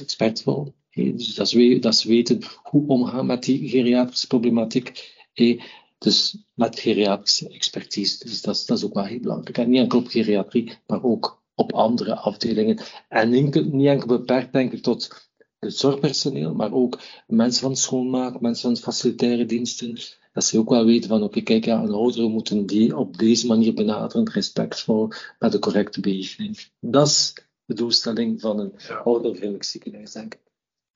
expertvol. 0.00 0.74
Eh, 0.90 1.16
dus 1.16 1.34
dat 1.34 1.52
is, 1.52 1.80
dat 1.80 2.02
weten 2.02 2.40
hoe 2.62 2.88
omgaan 2.88 3.26
met 3.26 3.42
die 3.42 3.68
geriatrische 3.68 4.26
problematiek. 4.26 5.14
Eh, 5.32 5.62
dus 6.06 6.36
met 6.54 6.80
geriatrische 6.80 7.48
expertise. 7.48 8.24
Dus 8.24 8.42
dat, 8.42 8.62
dat 8.66 8.78
is 8.78 8.84
ook 8.84 8.94
wel 8.94 9.04
heel 9.04 9.20
belangrijk. 9.20 9.58
En 9.58 9.70
niet 9.70 9.80
enkel 9.80 9.98
op 9.98 10.06
geriatrie, 10.06 10.78
maar 10.86 11.02
ook 11.02 11.42
op 11.54 11.72
andere 11.72 12.16
afdelingen. 12.16 12.78
En 13.08 13.30
niet 13.30 13.86
enkel 13.86 14.06
beperkt, 14.06 14.52
denk 14.52 14.72
ik, 14.72 14.82
tot 14.82 15.28
het 15.58 15.76
zorgpersoneel, 15.76 16.54
maar 16.54 16.72
ook 16.72 16.98
mensen 17.26 17.62
van 17.62 17.76
schoonmaak, 17.76 18.40
mensen 18.40 18.76
van 18.76 18.92
facilitaire 18.92 19.46
diensten. 19.46 19.98
Dat 20.32 20.44
ze 20.44 20.58
ook 20.58 20.68
wel 20.68 20.84
weten 20.84 21.08
van, 21.08 21.22
oké, 21.22 21.40
kijk, 21.40 21.64
ja, 21.64 21.82
een 21.82 21.92
ouderen 21.92 22.30
moeten 22.30 22.66
die 22.66 22.96
op 22.96 23.18
deze 23.18 23.46
manier 23.46 23.74
benaderen, 23.74 24.30
respectvol, 24.30 25.08
met 25.38 25.52
de 25.52 25.58
correcte 25.58 26.00
bejegening. 26.00 26.58
Dat 26.80 27.06
is 27.06 27.34
de 27.64 27.74
doelstelling 27.74 28.40
van 28.40 28.58
een 28.58 28.72
ja. 28.88 28.94
oudervriendelijk 28.94 29.64
ziekenhuis, 29.64 30.12
denk 30.12 30.34
ik. 30.34 30.45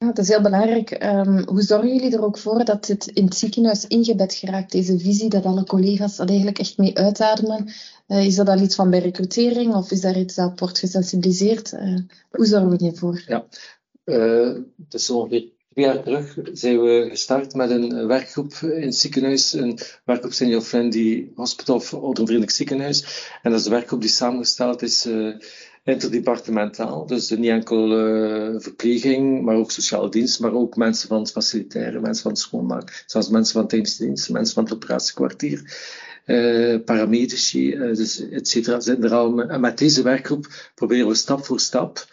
Ja, 0.05 0.07
dat 0.07 0.19
is 0.19 0.29
heel 0.29 0.41
belangrijk. 0.41 1.05
Um, 1.05 1.49
hoe 1.49 1.63
zorgen 1.63 1.95
jullie 1.95 2.17
er 2.17 2.25
ook 2.25 2.39
voor 2.39 2.65
dat 2.65 2.87
dit 2.87 3.07
in 3.07 3.25
het 3.25 3.37
ziekenhuis 3.37 3.87
ingebed 3.87 4.35
geraakt, 4.35 4.73
deze 4.73 4.99
visie, 4.99 5.29
dat 5.29 5.45
alle 5.45 5.65
collega's 5.65 6.17
dat 6.17 6.29
eigenlijk 6.29 6.59
echt 6.59 6.79
mee 6.79 6.99
uitademen? 6.99 7.73
Uh, 8.09 8.27
is 8.27 8.35
dat 8.35 8.49
al 8.49 8.61
iets 8.61 8.75
van 8.75 8.91
bij 8.91 8.99
recrutering 8.99 9.75
of 9.75 9.91
is 9.91 10.01
daar 10.01 10.19
iets 10.19 10.35
dat 10.35 10.61
wordt 10.61 10.79
gesensibiliseerd? 10.79 11.73
Uh, 11.73 11.99
hoe 12.31 12.47
zorgen 12.47 12.71
we 12.71 12.77
hiervoor? 12.79 13.23
Ja, 13.27 13.47
uh, 14.05 14.55
het 14.85 14.95
is 14.95 15.11
ongeveer 15.11 15.49
twee 15.73 15.85
jaar 15.85 16.03
terug 16.03 16.39
zijn 16.53 16.81
we 16.81 17.07
gestart 17.11 17.55
met 17.55 17.71
een 17.71 18.07
werkgroep 18.07 18.55
in 18.55 18.83
het 18.83 18.97
ziekenhuis, 18.97 19.53
een 19.53 19.79
werkgroep 20.05 20.33
Senior 20.33 20.63
Friendly 20.63 21.31
Hospital 21.35 21.77
of 21.77 21.95
Ouderenvriendelijk 21.95 22.51
Ziekenhuis. 22.51 23.29
En 23.43 23.51
dat 23.51 23.59
is 23.59 23.65
de 23.65 23.71
werkgroep 23.71 24.01
die 24.01 24.11
samengesteld 24.11 24.83
is 24.83 25.09
interdepartementaal. 25.85 27.07
Dus 27.07 27.31
niet 27.31 27.51
enkel 27.51 27.99
uh, 27.99 28.61
verpleging, 28.61 29.43
maar 29.43 29.57
ook 29.57 29.71
sociale 29.71 30.09
dienst, 30.09 30.41
maar 30.41 30.53
ook 30.53 30.77
mensen 30.77 31.09
van 31.09 31.21
het 31.21 31.31
facilitaire, 31.31 32.01
mensen 32.01 32.23
van 32.23 32.33
het 32.33 32.41
schoonmaak, 32.41 33.05
zelfs 33.07 33.29
mensen 33.29 33.53
van 33.53 33.63
het 33.63 33.99
dienst, 33.99 34.31
mensen 34.31 34.55
van 34.55 34.65
het 34.65 34.73
operatiekwartier. 34.73 35.89
Uh, 36.27 36.85
paramedici, 36.85 37.75
uh, 37.75 37.97
dus 37.97 38.29
et 38.29 38.49
cetera, 38.49 38.81
zijn 38.81 39.05
er 39.05 39.15
al. 39.15 39.31
Met 39.59 39.79
deze 39.79 40.03
werkgroep 40.03 40.71
proberen 40.75 41.09
we 41.09 41.15
stap 41.15 41.45
voor 41.45 41.61
stap 41.61 42.07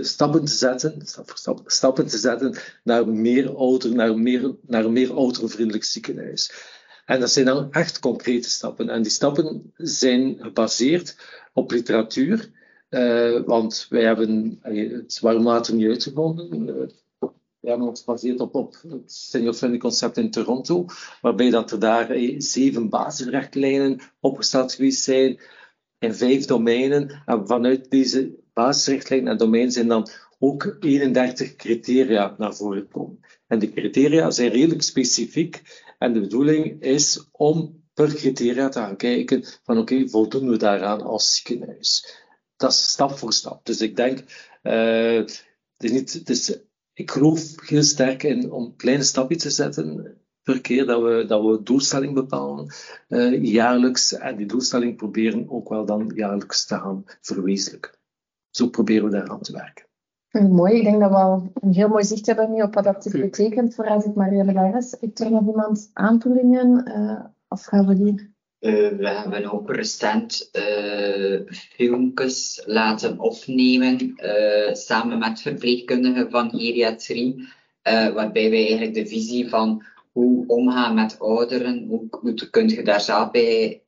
stappen 0.00 0.44
te 0.44 0.52
zetten, 0.52 1.02
stap 1.04 1.28
voor 1.28 1.38
stap, 1.38 1.62
stappen 1.66 2.06
te 2.06 2.18
zetten 2.18 2.56
naar 2.84 3.08
meer 3.08 3.56
ouder, 3.56 3.94
naar 3.94 4.18
meer, 4.18 4.54
naar 4.66 4.90
meer 4.90 5.12
oudervriendelijk 5.12 5.84
ziekenhuis. 5.84 6.52
En 7.06 7.20
dat 7.20 7.30
zijn 7.30 7.46
dan 7.46 7.72
echt 7.72 7.98
concrete 7.98 8.50
stappen. 8.50 8.88
En 8.88 9.02
die 9.02 9.10
stappen 9.10 9.72
zijn 9.76 10.36
gebaseerd 10.40 11.16
op 11.52 11.70
literatuur. 11.70 12.50
Uh, 12.90 13.40
want 13.44 13.86
wij 13.90 14.02
hebben 14.02 14.58
het 14.62 15.18
warmwater 15.20 15.74
niet 15.74 15.88
uitgevonden. 15.88 16.48
We 17.64 17.70
hebben 17.70 17.88
ons 17.88 18.00
gebaseerd 18.00 18.40
op, 18.40 18.54
op 18.54 18.76
het 18.88 19.12
senior 19.12 19.54
friendly 19.54 19.78
concept 19.78 20.16
in 20.16 20.30
Toronto, 20.30 20.86
waarbij 21.20 21.50
dat 21.50 21.70
er 21.70 21.78
daar 21.78 22.10
eh, 22.10 22.34
zeven 22.38 22.88
basisrichtlijnen 22.88 24.00
opgesteld 24.20 24.72
geweest 24.72 25.02
zijn 25.02 25.40
in 25.98 26.14
vijf 26.14 26.44
domeinen. 26.44 27.22
En 27.26 27.46
vanuit 27.46 27.90
deze 27.90 28.34
basisrichtlijnen 28.52 29.32
en 29.32 29.38
domeinen 29.38 29.72
zijn 29.72 29.88
dan 29.88 30.08
ook 30.38 30.76
31 30.80 31.56
criteria 31.56 32.34
naar 32.38 32.54
voren 32.54 32.80
gekomen. 32.80 33.20
En 33.46 33.58
die 33.58 33.72
criteria 33.72 34.30
zijn 34.30 34.50
redelijk 34.50 34.82
specifiek 34.82 35.62
en 36.04 36.12
de 36.12 36.20
bedoeling 36.20 36.82
is 36.82 37.28
om 37.32 37.82
per 37.94 38.14
criteria 38.14 38.68
te 38.68 38.78
gaan 38.78 38.96
kijken 38.96 39.44
van 39.62 39.78
oké, 39.78 39.94
okay, 39.94 40.08
voldoen 40.08 40.48
we 40.48 40.56
daaraan 40.56 41.02
als 41.02 41.34
ziekenhuis? 41.34 42.18
Dat 42.56 42.70
is 42.70 42.82
stap 42.82 43.18
voor 43.18 43.32
stap. 43.32 43.66
Dus 43.66 43.80
ik 43.80 43.96
denk, 43.96 44.18
uh, 44.62 45.16
het 45.16 45.44
is 45.78 45.90
niet, 45.90 46.12
het 46.12 46.30
is, 46.30 46.58
ik 46.92 47.10
geloof 47.10 47.68
heel 47.68 47.82
sterk 47.82 48.22
in 48.22 48.52
om 48.52 48.76
kleine 48.76 49.02
stapjes 49.02 49.42
te 49.42 49.50
zetten 49.50 50.16
per 50.42 50.60
keer 50.60 50.86
dat 50.86 51.02
we, 51.02 51.24
dat 51.26 51.42
we 51.44 51.62
doelstelling 51.62 52.14
bepalen, 52.14 52.74
uh, 53.08 53.44
jaarlijks, 53.44 54.12
en 54.12 54.36
die 54.36 54.46
doelstelling 54.46 54.96
proberen 54.96 55.50
ook 55.50 55.68
wel 55.68 55.84
dan 55.84 56.12
jaarlijks 56.14 56.66
te 56.66 56.74
gaan 56.74 57.04
verwezenlijken. 57.20 57.92
Zo 58.50 58.68
proberen 58.68 59.04
we 59.04 59.10
daaraan 59.10 59.42
te 59.42 59.52
werken. 59.52 59.86
Mooi, 60.42 60.74
ik 60.76 60.84
denk 60.84 61.00
dat 61.00 61.10
we 61.10 61.16
al 61.16 61.52
een 61.54 61.72
heel 61.72 61.88
mooi 61.88 62.04
zicht 62.04 62.26
hebben 62.26 62.52
nu 62.52 62.62
op 62.62 62.74
wat 62.74 62.84
dat 62.84 63.08
betekent 63.12 63.74
voor 63.74 63.88
als 63.88 64.04
ik 64.04 64.14
Maria 64.14 64.44
Legares. 64.44 64.96
Ik 65.00 65.18
er 65.18 65.30
nog 65.30 65.46
iemand 65.46 65.90
aanvullingen 65.92 66.88
uh, 66.88 67.24
of 67.48 67.64
gaan 67.64 67.86
we 67.86 67.94
hier? 67.94 68.32
Uh, 68.60 68.98
we 68.98 69.08
hebben 69.08 69.52
ook 69.52 69.70
recent 69.70 70.50
uh, 70.52 71.40
filmpjes 71.48 72.62
laten 72.66 73.18
opnemen 73.18 74.14
samen 74.72 75.18
met 75.18 75.40
verpleegkundigen 75.40 76.30
van 76.30 76.50
geriatrie, 76.50 77.48
waarbij 77.82 78.50
wij 78.50 78.60
eigenlijk 78.60 78.94
de 78.94 79.06
visie 79.06 79.48
van 79.48 79.84
hoe 80.12 80.46
omgaan 80.46 80.94
met 80.94 81.18
ouderen, 81.18 81.86
hoe, 81.86 82.06
hoe 82.10 82.50
kun 82.50 82.68
je 82.68 82.82
daar 82.82 83.00
zelf 83.00 83.30
bij 83.30 83.82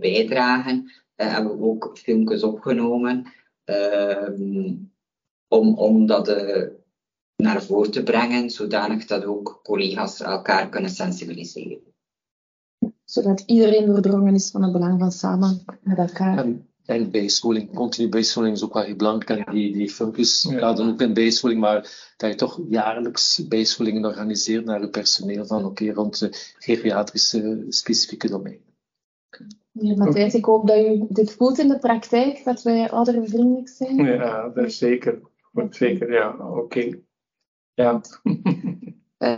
bijdragen, 0.00 0.92
hebben 1.16 1.58
we 1.58 1.64
ook 1.64 1.98
filmpjes 1.98 2.42
opgenomen. 2.42 3.32
Ehm, 3.64 4.72
om, 5.48 5.78
om 5.78 6.06
dat 6.06 6.28
uh, 6.28 6.66
naar 7.36 7.62
voren 7.62 7.90
te 7.90 8.02
brengen, 8.02 8.50
zodanig 8.50 9.06
dat 9.06 9.24
ook 9.24 9.60
collega's 9.62 10.20
elkaar 10.20 10.68
kunnen 10.68 10.90
sensibiliseren. 10.90 11.78
Zodat 13.04 13.42
iedereen 13.46 13.86
doordrongen 13.86 14.34
is 14.34 14.50
van 14.50 14.62
het 14.62 14.72
belang 14.72 14.98
van 14.98 15.12
samen 15.12 15.60
met 15.82 15.98
elkaar. 15.98 16.38
En, 16.38 16.68
en 16.84 17.10
bijscholing, 17.10 17.74
continu 17.74 18.08
bijscholing 18.08 18.54
is 18.54 18.64
ook 18.64 18.74
wel 18.74 18.82
heel 18.82 18.96
belangrijk. 18.96 19.46
En 19.46 19.54
die, 19.54 19.72
die 19.72 19.90
filmpjes 19.90 20.42
ja. 20.50 20.72
dan 20.72 20.90
ook 20.90 21.00
in 21.00 21.14
bijscholing, 21.14 21.60
maar 21.60 22.12
dat 22.16 22.30
je 22.30 22.36
toch 22.36 22.60
jaarlijks 22.68 23.48
bijscholingen 23.48 24.04
organiseert 24.04 24.64
naar 24.64 24.80
het 24.80 24.90
personeel 24.90 25.46
van 25.46 25.64
oké, 25.64 25.82
okay, 25.82 25.94
rond 25.94 26.18
de 26.18 26.28
geriatrische 26.58 27.64
specifieke 27.68 28.28
domeinen. 28.28 28.66
Ja, 29.72 29.94
Matthijs, 29.96 30.34
ik 30.34 30.44
hoop 30.44 30.66
dat 30.66 30.86
u 30.86 31.06
dit 31.08 31.32
voelt 31.32 31.58
in 31.58 31.68
de 31.68 31.78
praktijk, 31.78 32.44
dat 32.44 32.62
wij 32.62 32.90
oudervriendelijk 32.90 33.68
zijn. 33.68 33.96
Ja, 33.96 34.48
dat 34.48 34.64
is 34.64 34.78
zeker. 34.78 35.20
Zeker, 35.70 36.12
ja. 36.12 36.36
Oké. 36.36 37.00
Ja. 37.74 38.00
uh, 39.18 39.36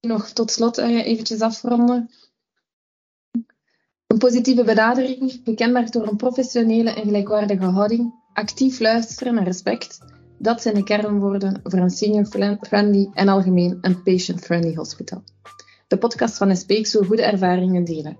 nog 0.12 0.28
tot 0.28 0.50
slot 0.50 0.78
uh, 0.78 1.06
eventjes 1.06 1.40
afronden. 1.40 2.10
Een 4.06 4.18
positieve 4.18 4.64
benadering, 4.64 5.40
gekenmerkt 5.44 5.92
door 5.92 6.06
een 6.06 6.16
professionele 6.16 6.90
en 6.90 7.02
gelijkwaardige 7.02 7.64
houding, 7.64 8.14
actief 8.32 8.80
luisteren 8.80 9.38
en 9.38 9.44
respect. 9.44 9.98
Dat 10.38 10.62
zijn 10.62 10.74
de 10.74 10.84
kernwoorden 10.84 11.60
voor 11.62 11.78
een 11.78 11.90
senior-friendly 11.90 13.10
en 13.12 13.28
algemeen 13.28 13.78
een 13.80 14.02
patient-friendly 14.02 14.74
hospital. 14.74 15.22
De 15.88 15.98
podcast 15.98 16.36
van 16.36 16.56
SPX 16.56 16.92
wil 16.92 17.04
goede 17.04 17.22
ervaringen 17.22 17.84
delen. 17.84 18.18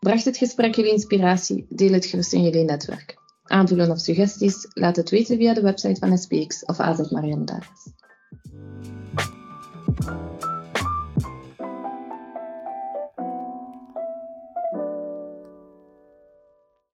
Bracht 0.00 0.24
het 0.24 0.36
gesprek 0.36 0.74
jullie 0.74 0.92
inspiratie? 0.92 1.66
Deel 1.68 1.92
het 1.92 2.06
gerust 2.06 2.32
in 2.32 2.42
jullie 2.42 2.64
netwerk. 2.64 3.25
Aanvullen 3.46 3.90
of 3.90 3.98
suggesties? 3.98 4.66
Laat 4.72 4.96
het 4.96 5.10
weten 5.10 5.36
via 5.36 5.54
de 5.54 5.60
website 5.60 5.98
van 5.98 6.18
SPX 6.18 6.64
of 6.64 6.80
AZ 6.80 7.10
Marianne 7.10 7.44
Dares. 7.44 7.92